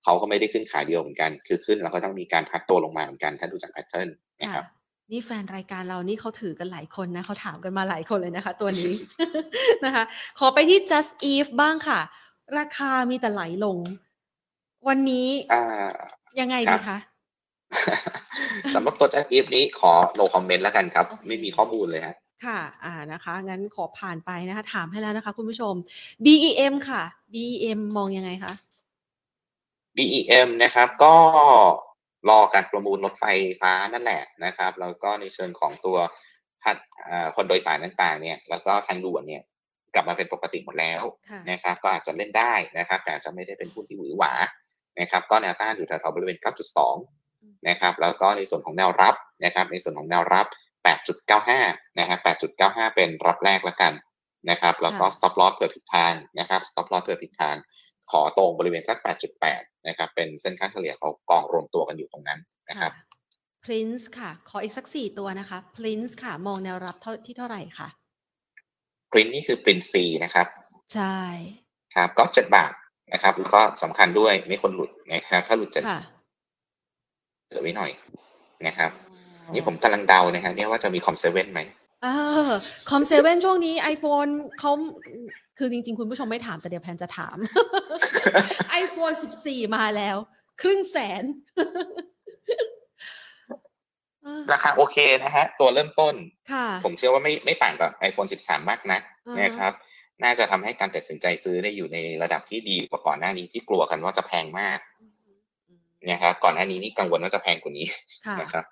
[0.03, 4.09] เขาก็ไม่ได้ขึ้นขาเดียวเหมือนกัน คือขึ้นแล้วก็ต้องมีการพักตัวลงมาเหมือนกัน ถ้าดูจากแพทเทิร์น
[4.41, 4.65] นะครับ
[5.11, 8.93] นี่แฟนรายการเรานี่เขาถือกันหลายคนนะเขาถามกันมาหลายคนเลยนะคะ ตัวนี้
[9.85, 10.03] นะคะ
[10.39, 11.99] ขอไปที่ just eve บ้างค่ะ
[12.57, 13.77] ราคามีแต่ไหลลง
[14.87, 15.27] วันนี้
[16.39, 16.97] ยังไงดีคะ
[18.73, 22.15] สำหรับตัว just eve นี้ขอ no comment แล้วกันครับ ไม่มีข้อมูลเลยฮะ
[22.45, 25.73] ค่ะ อ่านะคะ งั้นขอผ่านไปนะคะ ถามให้แล้วนะคะ คุณผู้ชม
[26.25, 27.01] BEM ค่ะ
[27.33, 28.53] BEM มองยังไงคะ
[29.97, 31.15] BEM นะครับ ก็
[32.29, 33.25] รอการประมูลรถไฟ
[33.61, 35.97] ฟ้านั่นแหละนะครับ แล้วก็ในเชิงของตัว
[36.63, 36.77] พัด
[37.35, 39.43] คนโดยสารต่างๆ เนี่ย แล้วก็ทางด่วนเนี่ย
[39.93, 41.03] กลับมาเป็นปกติหมดแล้ว
[41.51, 44.33] นะครับ ก็อาจจะเล่นได้นะครับ แต่อาจจะไม่ได้เป็นผู้ที่หวือหวา
[44.99, 47.20] นะครับ ก็แนวต้านอยู่แถวๆบริเวณ 9.2
[47.69, 50.47] นะครับแล้วก็ในส่วนของแนวรับนะครับในส่วนของแนวรับ
[51.23, 52.19] 8.95 นะครับ
[52.57, 53.93] 8.95 เป็นรับแรกแล้วกัน
[54.49, 57.55] นะครับแล้วก็ stop loss เผื่อผิดทางนะครับ stop loss เผื่อผิดทาง
[58.11, 58.97] ขอตรงบริเวณสัก
[59.41, 62.39] 8.8 นะครับเป็นเส้นค่าเฉลี่ยเขากองรวมตัวกันอยู่ตรงนั้น
[62.69, 62.91] นะครับ
[63.65, 67.87] Prince ค่ะ ขออีกสักสี่ตัวนะคะ Prince ค่ะ มองแนวรับเท่าที่เท่าไหร่คะ
[69.11, 70.47] Prince นี่คือ Prince C นะครับ
[70.93, 71.17] ใช่
[71.95, 72.73] ครับก็เจ็ดบาท
[73.13, 75.81] นะครับแล้วก็สำคัญด้วยไม่ควรหลุดนะครับถ้าหลุดจะ
[77.51, 77.91] เหลือไว้หน่อย
[78.67, 78.91] นะครับ
[79.53, 81.61] นี่ผมกำลังเดานะครับเนี่ยว่าจะมีคอมเซเว่นไหม
[82.89, 84.71] คอมเซเว่นช่วงนี้ iPhone เขา
[85.57, 87.37] คือจริง ๆ คุณผู้ชมไม่ถามแต่เดี๋ยวแพนจะถาม
[88.83, 90.17] iPhone 14 มาแล้ว
[90.61, 91.23] ครึ่งแสน
[94.51, 96.15] ราคาโอเคนะฮะ ตัวเริ่มต้น
[96.85, 98.99] ผมเชื่อว่าไม่ไม่ต่างกับ iPhone 13 มากนะ
[99.41, 99.73] นะครับ
[100.23, 104.79] น่าจะทำให้การตัดสินใจซื้อได้อยู่ในระดับที่ดีกว่าก่อนหน้านี้ที่กลัวกันว่าจะแพงมาก
[106.09, 107.87] นะครับก่อนหน้านี้นี่กังวลว่าจะแพงกว่านี้
[108.41, 108.65] นะครับ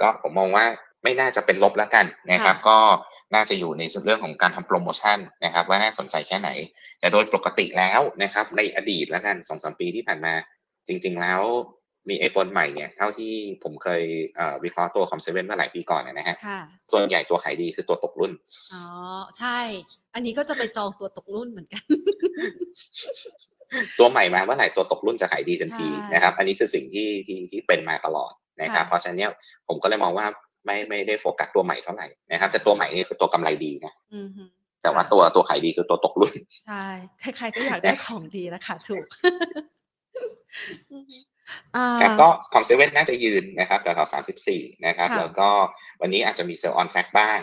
[0.00, 0.64] ก็ผมมองว่า
[1.02, 2.78] ไม่น่าจะเป็นลบแล้วกันนะครับ ก็
[3.34, 6.50] น่าจะอยู่ในเรื่องของการทำโปรโมชั่นนะครับ ว่าน่าสนใจแค่ไหน
[7.00, 10.34] แต่โดยปกติแล้วนะครับ ในอดีตแล้วกันสองสมปีที่ผ่านมา
[10.88, 11.42] จริง ๆ แล้ว
[12.08, 13.32] มีไอโฟนใหม่เนี่ยเท่าที่
[13.62, 14.02] ผมเคย
[14.64, 16.36] วิเคราะห์ตัวคอมเซเว่นเมื่อหลายปีก่อนนะฮะ
[16.92, 18.32] ส่วนใหญ่ตัวขายดีคือตัวตกรุ่น
[18.72, 18.84] อ๋อ
[19.38, 19.58] ใช่
[20.14, 21.84] อันนี้ก็จะไปจองตัวตกรุ่นเหมือนกัน
[23.98, 29.30] ตัวใหม่มาเมื่อไหร่ตัวตกรุ่นจะขายดีทันทีนะครับ อันนี้คือสิ่งที่ที่ที่เป็นมาตลอดนะครับ เพราะฉะนั้นเนี่ย
[29.68, 30.26] ผมก็เลยมองว่า
[30.66, 33.92] ไม่ไม่ได้โฟกัสตัวใหม่เท่าไหร่นะครับ แต่ตัวใหม่นี่คือตัวกำไรดีนะ
[34.82, 36.32] แต่ว่าตัวตัวขายดีคือตัวตกรุ่น
[36.66, 36.86] ใช่
[37.20, 39.04] ใครๆก็อยากได้ของดีนะคะถูก
[42.00, 45.50] แต่ก็ COM7น่าจะยืนนะครับแถวๆสามสิบสี่นะครับ แล้วก็
[46.00, 47.40] วันนี้อาจจะมี sell on fact บ้าง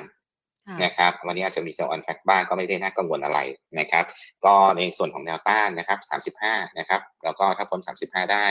[0.83, 3.39] นะครับวันนี้อาจจะมี sell on fact บ้างก็ไม่ได้น่ากังวลอะไร
[3.79, 4.05] นะครับ
[4.45, 8.47] ก็ในส่วนของแนวต้านนะครับสามสิบห้านะครับ แล้วก็ถ้าพ้นสามสิบห้าได้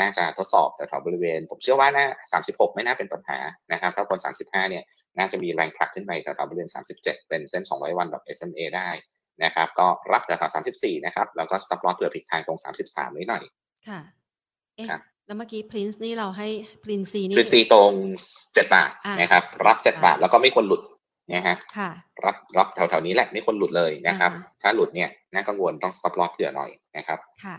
[0.00, 3.38] น่าจะทดสอบแถวๆบริเวณ ผมเชื่อว่าน่าสามสิบหกไม่น่าเป็นปัญหา
[3.72, 4.84] นะครับ ถ้าพ้นสามสิบห้าเนี่ย
[5.18, 8.88] น่าจะมีแรงผลักขึ้นไปแถวๆบริเวณสามสิบเจ็ดเป็นเส้นสองร้อยวันแบบ SMA ได้
[9.44, 13.42] นะครับ ก็รับแถวๆสามสิบสี่นะครับ แล้วก็ stop loss เผื่อผิดทางตรงสามสิบสามนิดหน่อย
[13.88, 14.00] ค่ะ
[14.76, 14.88] เอ๊ะ
[15.26, 16.48] แล้วเมื่อกี้ Prince นี่เราให้
[16.84, 17.92] Prince นี่ Prince ตรง
[18.54, 18.90] เจ็ดบาท
[19.20, 20.80] นะครับ รับเจ็ดบาทแล้วก็ไม่ควรหลุด
[21.32, 21.56] นะฮะ
[22.24, 24.30] รับรับแถวๆนี้แหละไม่ควรหลุดเลยนะครับ
[24.62, 27.56] ถ้าหลุดเนี่ยน่ากังวลต้อง stop loss เผื่อหน่อยนะครับ ค่ะ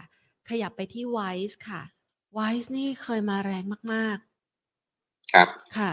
[0.49, 1.82] ขยับไปที่ Wise ค่ะ
[2.38, 3.63] Wise นี่เคยมาแรง
[3.93, 5.47] มากๆ ครับ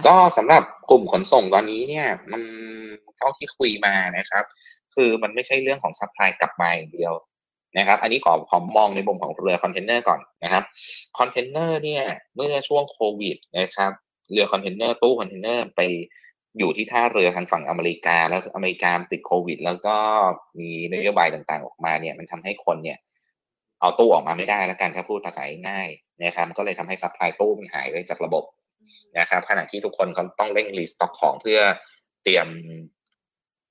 [0.07, 2.43] ก็สำหรับกลุ่มขนส่งตอนนี้เนี่ย มัน
[3.16, 4.45] เท่าที่คุยมานะครับ
[4.95, 7.12] คือมันไม่ใช่เรื่องของ supply กลับมาอย่างเดียว
[7.79, 10.64] นะครับ อันนี้ขอขอมองในมุมของเรือคอนเทนเนอร์ก่อนนะครับ
[11.18, 12.05] คอนเทนเนอร์เนี่ย
[12.37, 13.93] เมื่อช่วงโควิดนะครับ
[14.33, 15.81] เรือคอนเทนเนอร์ตู้คอนเทนเนอร์ไป
[16.59, 19.97] อยู่ที่ท่าเรือทางฝั่งอเมริกา แล้วอเมริกาติดโควิด แล้วก็
[20.59, 22.99] มีนโยบายต่างๆ ออกมาเนี่ย มันทำให้คนเนี่ย
[23.81, 25.89] เอาตู้ออกมาไม่ได้แล้วกันถ้าพูดภาษาง่าย
[26.25, 28.45] นะครับก็เลยทำให้ supply ตู้มันหายไปจากระบบ
[29.19, 31.61] นะครับ ขณะที่ทุกคนเขาต้องเร่ง restock ของเพื่อ
[32.25, 32.49] เตรียม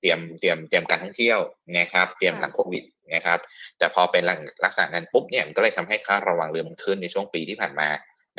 [0.00, 1.38] เตรียมเตรียมเตรียมการท่องเที่ยว
[1.78, 3.38] นะครับ เตรียมหลังโควิดนะครับ
[3.78, 4.22] แต่พอเป็น
[4.64, 7.88] ลักษณะนั้นปุ๊บเนี่ยก็เลยทำให้ค่าระวางเรือมันขึ้นในช่วงปีที่ผ่านมา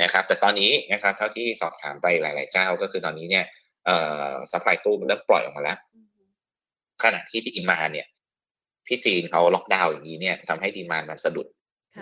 [0.02, 3.46] นะครับ แต่ตอนนี้นะครับเท่าที่สอบถามไปหลาย ๆ เจ้าก็คือตอนนี้เนี่ย
[4.52, 5.78] supply ตู้มันเริ่มปล่อยออกมาแล้ว
[7.04, 8.08] ขณะที่ดีมาเนี่ย
[8.88, 11.48] ที่จีนเขาล็อกดาวน์อย่างนี้เนี่ยทำให้ดีมานมันสะดุด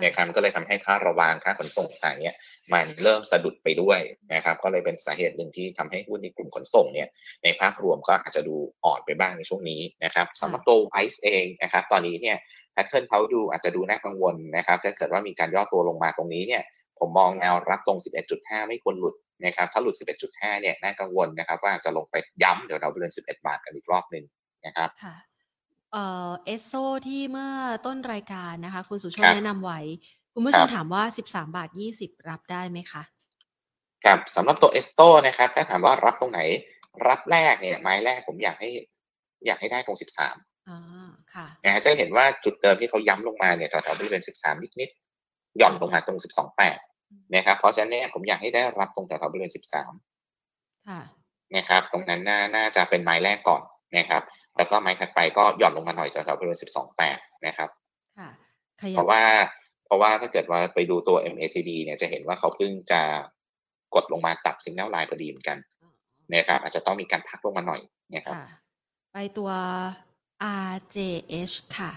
[0.04, 2.36] นะครับก็เลยทำให้ค่าระวางค่าขนส่งต่างเนี่ย
[2.72, 4.00] มันเริ่มสะดุดไปด้วย
[4.34, 7.08] นะครับ ก็เลยเป็นสาเหตุหนึ่งที่ทำให้หุ้นในกลุ่มขนส่งเนี่ย
[7.42, 12.36] ในภาพรวมก็อาจจะดูอ่อนไปบ้างในช่วงนี้นะครับสำหรับตัวไอซ์เองนะครับ ตอนนี้เนี่ย
[12.72, 16.62] แพทเทิร์นเขาดูอาจจะดูน่ากังวลนะครับ ถ้าเกิดว่ามีการย่อตัวลงมาตรงนี้เนี่ย
[16.98, 17.98] ผมมองแนวรับตรง
[18.32, 19.14] 11.5 ไม่ควรหลุด
[19.44, 19.94] นะครับถ้าหลุด
[20.28, 24.24] 11.5 เนี่ยน่ากังวลนะครับ ว่าจะลงไปย้ำเดี๋ยวเราเดือน11 บาทกันอีกรอบหนึ่ง
[24.66, 24.88] นะครับ
[25.92, 26.72] เอ่อเอสโซ
[27.06, 27.50] ที่เมื่อ
[27.86, 29.80] ต้นรายการนะคะ คุณสุชาติแนะนำไว้
[30.34, 33.02] คุณผู้ชมถามว่าสิบสามบาทยี่สิบรับได้ไหมคะ
[34.04, 36.40] ครับสำหรับตัวเอสโซนะครับ ถ้าถามว่ารับตรงไหน
[37.08, 38.70] รับแรกเนี่ยไม้แรกผมอยากให้
[39.46, 40.36] อยากให้ได้ตรงสิบสาม
[40.68, 46.78] อ่าค่ะนะจะเห็นว่าจุดเดิมที่เขาย้ำลงมาเนี่ยแถวๆบริเวณสิบสามนิดๆหย่อนลงมาตรงสิบสองแปด
[47.34, 49.92] นะครับเพราะฉะนั้นเนี่ยผมอยากให้ได้รับตรงแถวๆบริเวณสิบสาม
[50.88, 51.00] ค่ะ
[51.56, 53.62] นะครับ ตรงนั้นน่าน่าจะเป็นไม้แรกก่อน
[53.96, 54.22] นะครับ
[54.56, 57.68] แล้วก็ไม้ถัดไปก็หย่อนลงมาหน่อยแถวๆบริเวณสิบสองแปดนะครับ
[58.18, 58.30] ค่ะ
[58.90, 59.22] เพราะว่า
[59.86, 63.00] เพราะว่าถ้าเกิดว่าไปดูตัว MACD เนี่ยจะเห็นว่าเขาเพิ่งจะ
[63.94, 65.58] กดลงมาตัดสิงแนลไลน์พอดีเหมือนกัน
[66.34, 67.80] นะครับ อาจจะต้องมีการพักลงมาหน่อย
[68.14, 68.34] นะครับ
[69.12, 69.50] ไปตัว
[70.70, 71.92] RJH ค่ะ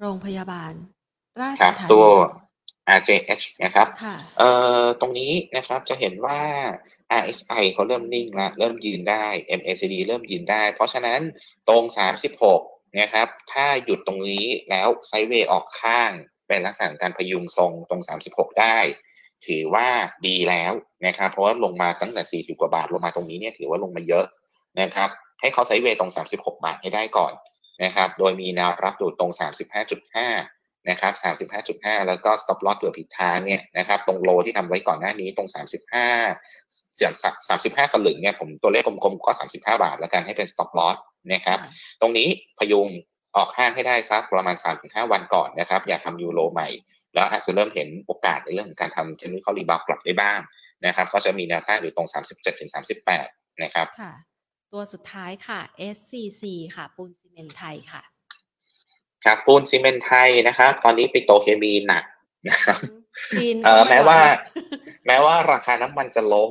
[0.00, 0.72] โรงพยาบาล
[1.40, 2.06] ราชธานีตัว
[2.98, 3.88] RJH นะครับ
[4.38, 4.50] เอ่
[4.82, 6.40] อตรงนี้นะครับจะเห็นว่า
[7.20, 9.24] RSI เขาเริ่มนิ่งแล้วเริ่มยืนได้
[9.58, 11.20] MACD เริ่มยืนได้ เพราะฉะนั้น
[11.68, 11.82] ตรง
[12.42, 16.10] 36 นะครับ ถ้าหยุดตรงนี้แล้วไซเวย์ออกข้าง
[16.48, 18.78] เป็นลักษณะการพยุงทรงตรง 36 ได้
[19.46, 19.88] ถือว่า
[20.26, 20.72] ดีแล้ว
[21.06, 24.24] นะครับ เพราะว่าลงมาตั้งแต่ 40 กว่าบาทลงมาตรงนี้เนี่ยถือว่าลงมาเยอะ
[24.80, 25.10] นะครับ
[25.40, 27.32] ให้เขาไซเวย์ตรง 36 บาทให้ได้ก่อน
[27.84, 29.30] นะครับ โดยมีแนวรับอยู่ตรง
[29.96, 30.55] 35.5
[30.90, 31.12] นะครับ
[31.60, 35.48] 35.5 แล้วก็ stop loss เผื่อผิดทางเนี่ยนะครับตรงโลที่ทำไว้ก่อนหน้านี้ตรง
[36.14, 37.12] 35เสียง
[37.48, 40.96] 35 สลึงเนี่ยผมตัวเลขกลมๆก็ 35 บาทแล้วกันให้เป็น stop loss
[41.32, 41.58] นะครับ
[42.00, 42.28] ตรงนี้
[42.58, 42.88] พยุง
[43.36, 46.68] ออกข้างให้ได้สักประมาณ 3-5 วันก่อนนะครับอย่าทำยูโรใหม่
[47.14, 50.38] แล้วอาจจะเริ่มเห็นโอกาสในเรื่องของการทำเทคนิคอลรีบาวกลับได้บ้าง
[50.86, 52.08] นะครับก็จะมีแนวต้านอยู่ตรง
[52.84, 54.12] 37-38 นะครับค่ะ
[54.72, 55.60] ตัวสุดท้ายค่ะ
[55.96, 56.42] SCC
[56.76, 58.02] ค่ะปูนซีเมนไทยค่ะ
[59.26, 62.04] ครับปูนซีเมนไทยนะครับ ตอนนี้ปิโตเคมีหนัก
[62.48, 62.78] นะครับ
[63.64, 64.18] เออแม้ว่า
[65.06, 66.50] แม้ว่าราคาน้ำมันจะลง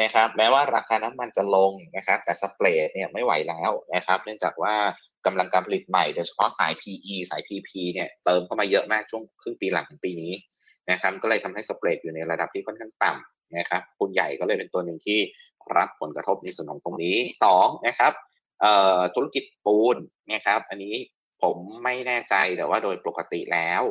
[0.00, 4.74] นะครับ แม้ว่าราคาน้ำมันจะลงนะครับ แต่สเปรดเนี่ยไม่ไหวแล้วนะครับ เนื่องจากว่า
[5.26, 10.32] กำลังการผลิตใหม่โดยเฉพาะสาย PE สาย PP เนี่ยเติมเข้ามาเยอะมากช่วงครึ่งปีหลังของปีนี้
[10.90, 15.18] นะครับ ก็เลยทำให้สเปรดอยู่ในระดับที่ค่อนข้างต่ำนะครับหุ้นใหญ่ก็เลยเป็นตัวหนึ่งที่
[15.76, 17.16] รับผลกระทบในส่วนของตรงนี้
[17.52, 18.12] 2นะครับ
[19.14, 19.96] ธุรกิจปูน
[20.32, 20.94] นะครับ อันนี้
[21.42, 23.82] ผมไม่แน่ใจแต่ว่าโดยปกติแล้ว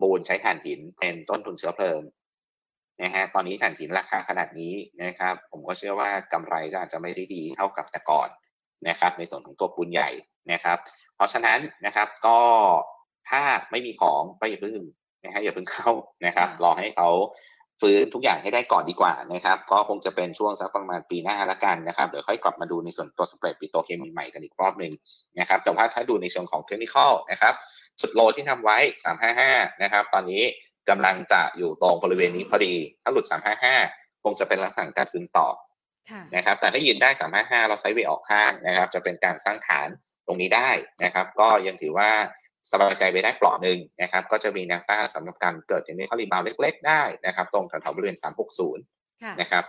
[0.00, 2.00] ปูนใช้ถ่านหินเป็นต้นทุนเชื้อเพลิง
[3.02, 8.28] นะฮะตอนนี้ถ่านหินราคาขนาดนี้นะครับ ผมก็เชื่อว่ากำไรก็อาจจะไม่ได้ดีเท่ากับแต่ก่อน
[8.88, 10.10] นะครับ ในส่วนของตัวปูนใหญ่
[10.52, 10.78] นะครับ
[11.16, 12.40] เพราะฉะนั้นนะครับก็
[13.30, 14.78] ถ้าไม่มีของก็อย่าเพิ่ง
[15.24, 15.90] นะฮะอย่าเพิ่งเข้า
[16.26, 17.08] นะครับ รอให้เขา
[17.80, 24.92] ฟื้นทุกอย่างให้ได้ก่อนดีกว่านะครับ ก็คงจะเป็นช่วงสักประมาณปีหน้าละกันนะครับ เดี๋ยวค่อยกลับมาดูในส่วนตัวสเปรดปิโตเคมีใหม่กันอีกรอบหนึ่ง
[25.38, 26.96] นะครับ แต่ว่าถ้าดูในเชิงของเทคนิค
[27.30, 27.54] นะครับ
[28.00, 28.78] สุดโลที่ทำไว้
[29.28, 30.42] 355 นะครับ ตอนนี้
[30.88, 33.24] กำลังจะอยู่ตรงบริเวณนี้พอดี ถ้าหลุด
[33.74, 35.48] 355 คงจะเป็นลักษณะการซึมต่อ
[36.36, 37.10] นะครับ แต่ถ้ายืนได้
[37.40, 39.88] 355 เราไซด์เวออกข้างนะครับ จะเป็นการสร้างฐาน
[40.26, 40.70] ตรงนี้ได้
[41.04, 42.10] นะครับ ก็ยังถือว่า
[42.72, 48.16] สบายใจไปได้เปลาะหนึ่งนะครับ ก็จะมีแนวต้านสำหรับการเกิดอย่างนี้เขารีบาวเล็ก ๆ ได้นะครับ ตรงแถวบริเวณ
[48.78, 49.64] 360 นะครับ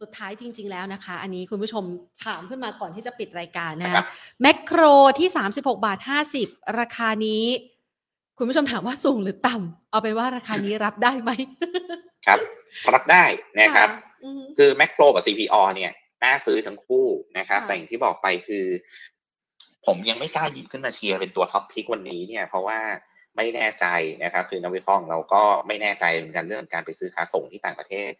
[0.00, 1.84] สุดท้ายจริง ๆ แล้วนะคะ อันนี้คุณผู้ชม
[2.24, 4.02] ถามขึ้นมาก่อนที่จะปิดรายการนะคะ
[4.42, 4.82] แมคโคร
[5.18, 5.98] ที่ 36 บาท
[6.38, 7.44] 50 ราคานี้
[8.38, 11.30] คุณผู้ชมถามว่าสูงหรือต่ำเอาเป็นว่าราคานี้รับได้ไหม
[12.26, 12.38] ครับ
[12.94, 13.24] รับได้
[13.60, 13.88] นะครับ
[14.58, 15.92] คือแมคโครกับ CPO เนี่ย
[16.24, 17.06] น่าซื้อทั้งคู่
[17.38, 18.64] นะครับ แต่อย่างที่บอกไปคือ
[19.86, 22.78] ผมยังไม่กล้าหยิบขึ้นมาเชียร์เป็นตัวท็อปพิกวันนี้เนี่ยเพราะว่า
[23.36, 23.86] ไม่แน่ใจ
[24.24, 28.10] นะครับคือนักวิเคราะห์เราก็ไม่แน่ใจเหมือนกันเรื่องการไปซื้อค้าส่งที่ต่างประเทศ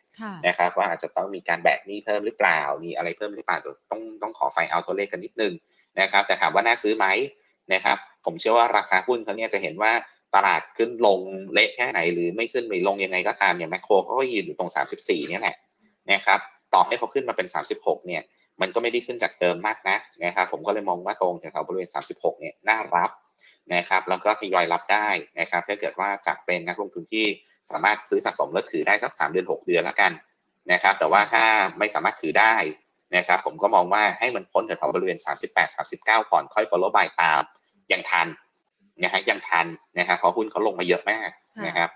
[0.47, 3.59] นะครับ ว่าอาจจะต้องมีการแบกหนี้เพิ่มหรือเปล่ามีอะไรเพิ่มหรือเปล่า
[3.91, 5.53] ต้องต้องขอไฟเอาตัวเลขกันนิดนึง
[6.01, 7.07] นะครับ แต่ถามว่าน่าซื้อไหม
[7.73, 9.93] นะครับ ผมเชื่อว่าราคาหุ้นเขาเนี่ยจะเห็นว่า
[10.35, 11.21] ตลาดขึ้นลง
[11.53, 15.57] เละแค่ไหนหรือไม่ขึ้นไม่ลงยังไงก็ตามอย่างแมคโครเขาก็ยืนอยู่ตรง 34เนี่ยแหละ
[16.12, 16.41] นะครับ
[16.75, 18.23] ต่อให้เขาขึ้นมาเป็น 36 เนี่ย
[18.61, 23.11] มันก็ไม่ได้ขึ้นจากเดิมมากนะนะครับผมก็เลยมองว่าตรงแถวบริเวณ 36 เนี่ยน่ารับ
[23.74, 27.26] นะครับแล้วก็ทยอยรับได้นะครับถ้าเกิดว่าจากเป็นนักลงทุนที่
[27.72, 30.12] สามารถซื้อสะสมแล้วถือได้สัก 3 เดือน 6 เดือนแล้วกัน
[30.72, 31.44] นะครับแต่ว่าถ้า
[31.78, 32.55] ไม่สามารถถือได้
[33.16, 37.42] นะครับผมก็มองว่าให้มันพ้นแถวบริเวณ 38 39 ก่อนค่อย follow by ตาม
[37.92, 38.28] ยังทัน
[39.02, 39.66] นะฮะยังทัน
[39.98, 41.30] นะครับเพราะหุ้นเขาลงมาเยอะมาก
[41.66, 41.90] นะครับ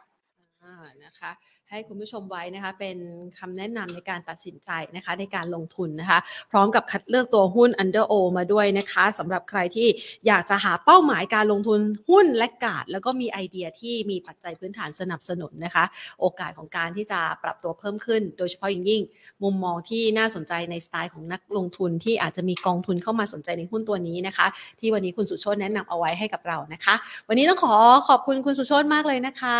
[1.05, 1.31] นะคะ
[1.71, 2.97] ให้คุณผู้ชมไว้นะคะเป็น
[3.39, 6.19] คำแนะนำในการตัดสินใจนะคะในการลงทุนนะคะ
[6.51, 9.89] พร้อมกับคัดเลือกตัวหุ้น Under O มาด้วยนะคะสำหรับใครที่
[10.27, 15.85] อยากจะหาเป้าหมายการลงทุนหุ้นและกาด แล้วก็มีไอเดียที่มีปัจจัยพื้นฐานสนับสนุนนะคะ
[16.21, 19.03] โอกาสของการที่จะปรับตัวเพิ่มขึ้น โดยเฉพาะอย่างยิ่ง
[19.43, 24.47] มุมมองที่น่าสนใจในสไตล์ของนักลงทุนที่อาจจะมีกองทุนเข้ามาสนใจในหุ้นตัวนี้นะคะ
[24.81, 26.95] ที่วันนี้คุณสุชตแนะนำเอาไว้ให้กับเรานะคะ
[27.29, 27.75] วันนี้ต้องขอ
[28.09, 29.59] ขอบคุณคุณสุชตมากเลยนะคะ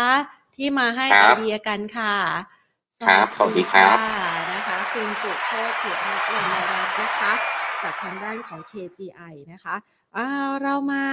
[0.59, 2.15] ที่มาให้ไอเดียกันค่ะ
[3.07, 3.97] ครับ สวัสดีครับ
[4.53, 5.99] นะคะ คุณสุโชติเขียน
[6.33, 7.33] วรรณรัตน์นะคะ
[7.83, 9.75] จากทางด้านของ KGI นะคะ
[10.63, 11.05] เรามา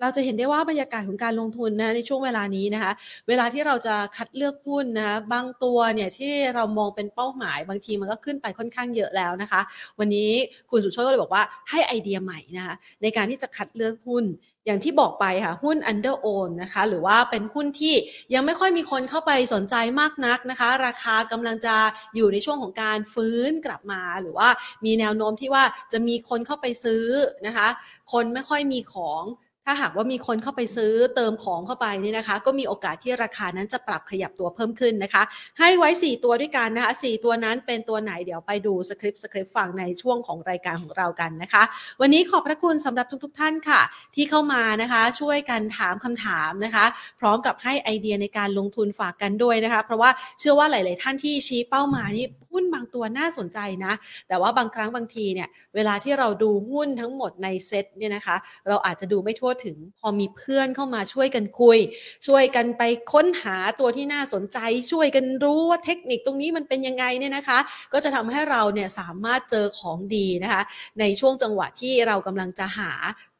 [0.00, 2.92] เราจะเห็นได้ว่าบรรยากาศของการลงทุนนะในช่วงเวลานี้นะคะ
[3.28, 9.60] เวลาที่เราจะคัดเลือกหุ้นนะบางตัวเนี่ยที่เรามองเป็นเป้าหมาย บางทีมันก็ขึ้นไปค่อนข้างเยอะแล้วนะคะ
[9.98, 10.30] วันนี้
[10.70, 14.24] คุณสุชาติก็เลยบอกว่าให้ไอเดียใหม่นะคะในการที่จะคัดเลือกหุ้น
[14.66, 17.94] อย่างที่บอกไปค่ะหุ้น under own นะคะหรือว่าเป็นหุ้นที่
[18.34, 21.76] ยังไม่ค่อยมีคนเข้าไปสนใจมากนักนะคะ ราคากำลังจะ
[22.16, 24.48] อยู่ในช่วงของการฟื้นกลับมา หรือว่า
[24.84, 27.04] มีแนวโน้มที่ว่าจะมีคนเข้าไปซื้อ
[27.46, 27.68] นะคะ
[28.12, 29.22] คนไม่ค่อยมีของ
[29.66, 35.22] ถ้าหากว่ามีคนเข้าไปซื้อเติมของเข้าไปนี่นะคะ ก็มีโอกาสที่ราคานั้นจะปรับขยับตัวเพิ่มขึ้นนะคะ
[35.58, 41.62] ให้ไว้ 4 ตัวด้วยกันนะคะ 4 ตัวนั้นเป็นตัวไหนเดี๋ยวไปดูสคริปต์สคริปต์ฟังในช่วงของรายการของเรากันนะคะ
[42.00, 43.80] วันนี้ขอบพระคุณสำหรับทุกๆท่านค่ะ
[44.14, 46.84] ที่เข้ามานะคะ ช่วยกันถามคำถามนะคะ
[47.20, 53.92] พร้อมกับให้ไอเดียในการลงทุนฝากกันด้วยนะคะ เพราะว่าเชื่อว่าหลาย ๆ ท่านที่ชี้เป้าหมายนี่หุ้นบางตัวน่าสนใจนะ
[54.28, 58.36] แต่ว่าบางครั้งบางทีเนี่ยเวลาที่เราดูหุ้นทั้งหมดในเซ็ตเนี่ยนะคะ
[58.68, 61.78] เราอาจจะดูไม่ทั่วถึงพอมีเพื่อนเข้ามาช่วยกันคุย
[62.26, 62.82] ช่วยกันไป
[63.12, 64.58] ค้นหาตัวที่น่าสนใจ
[64.92, 67.58] ช่วยกันรู้ว่าเทคนิคตรงนี้มันเป็นยังไงเนี่ยนะคะ
[67.92, 70.62] ก็จะทำให้เราเนี่ยสามารถเจอของดีนะคะ
[71.00, 72.92] ในช่วงจังหวะที่เรากำลังจะหา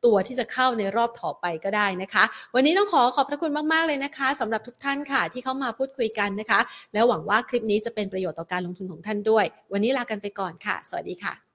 [0.04, 6.60] ตัวที่จะเข้าในรอบต่อไปก็ได้นะคะ วันนี้ต้องขอขอบพระคุณมาก ๆ เลยนะคะสำหรับทุกท่านค่ะ ที่เข้ามาพูดคุยกันนะคะ
[6.94, 11.45] แล้วหวังว่าคลิปนี้จะเป็นประโยชน์ต่อการลงทุนของท่านด้วย วันนี้ลากันไปก่อนค่ะ สวัสดีค่ะ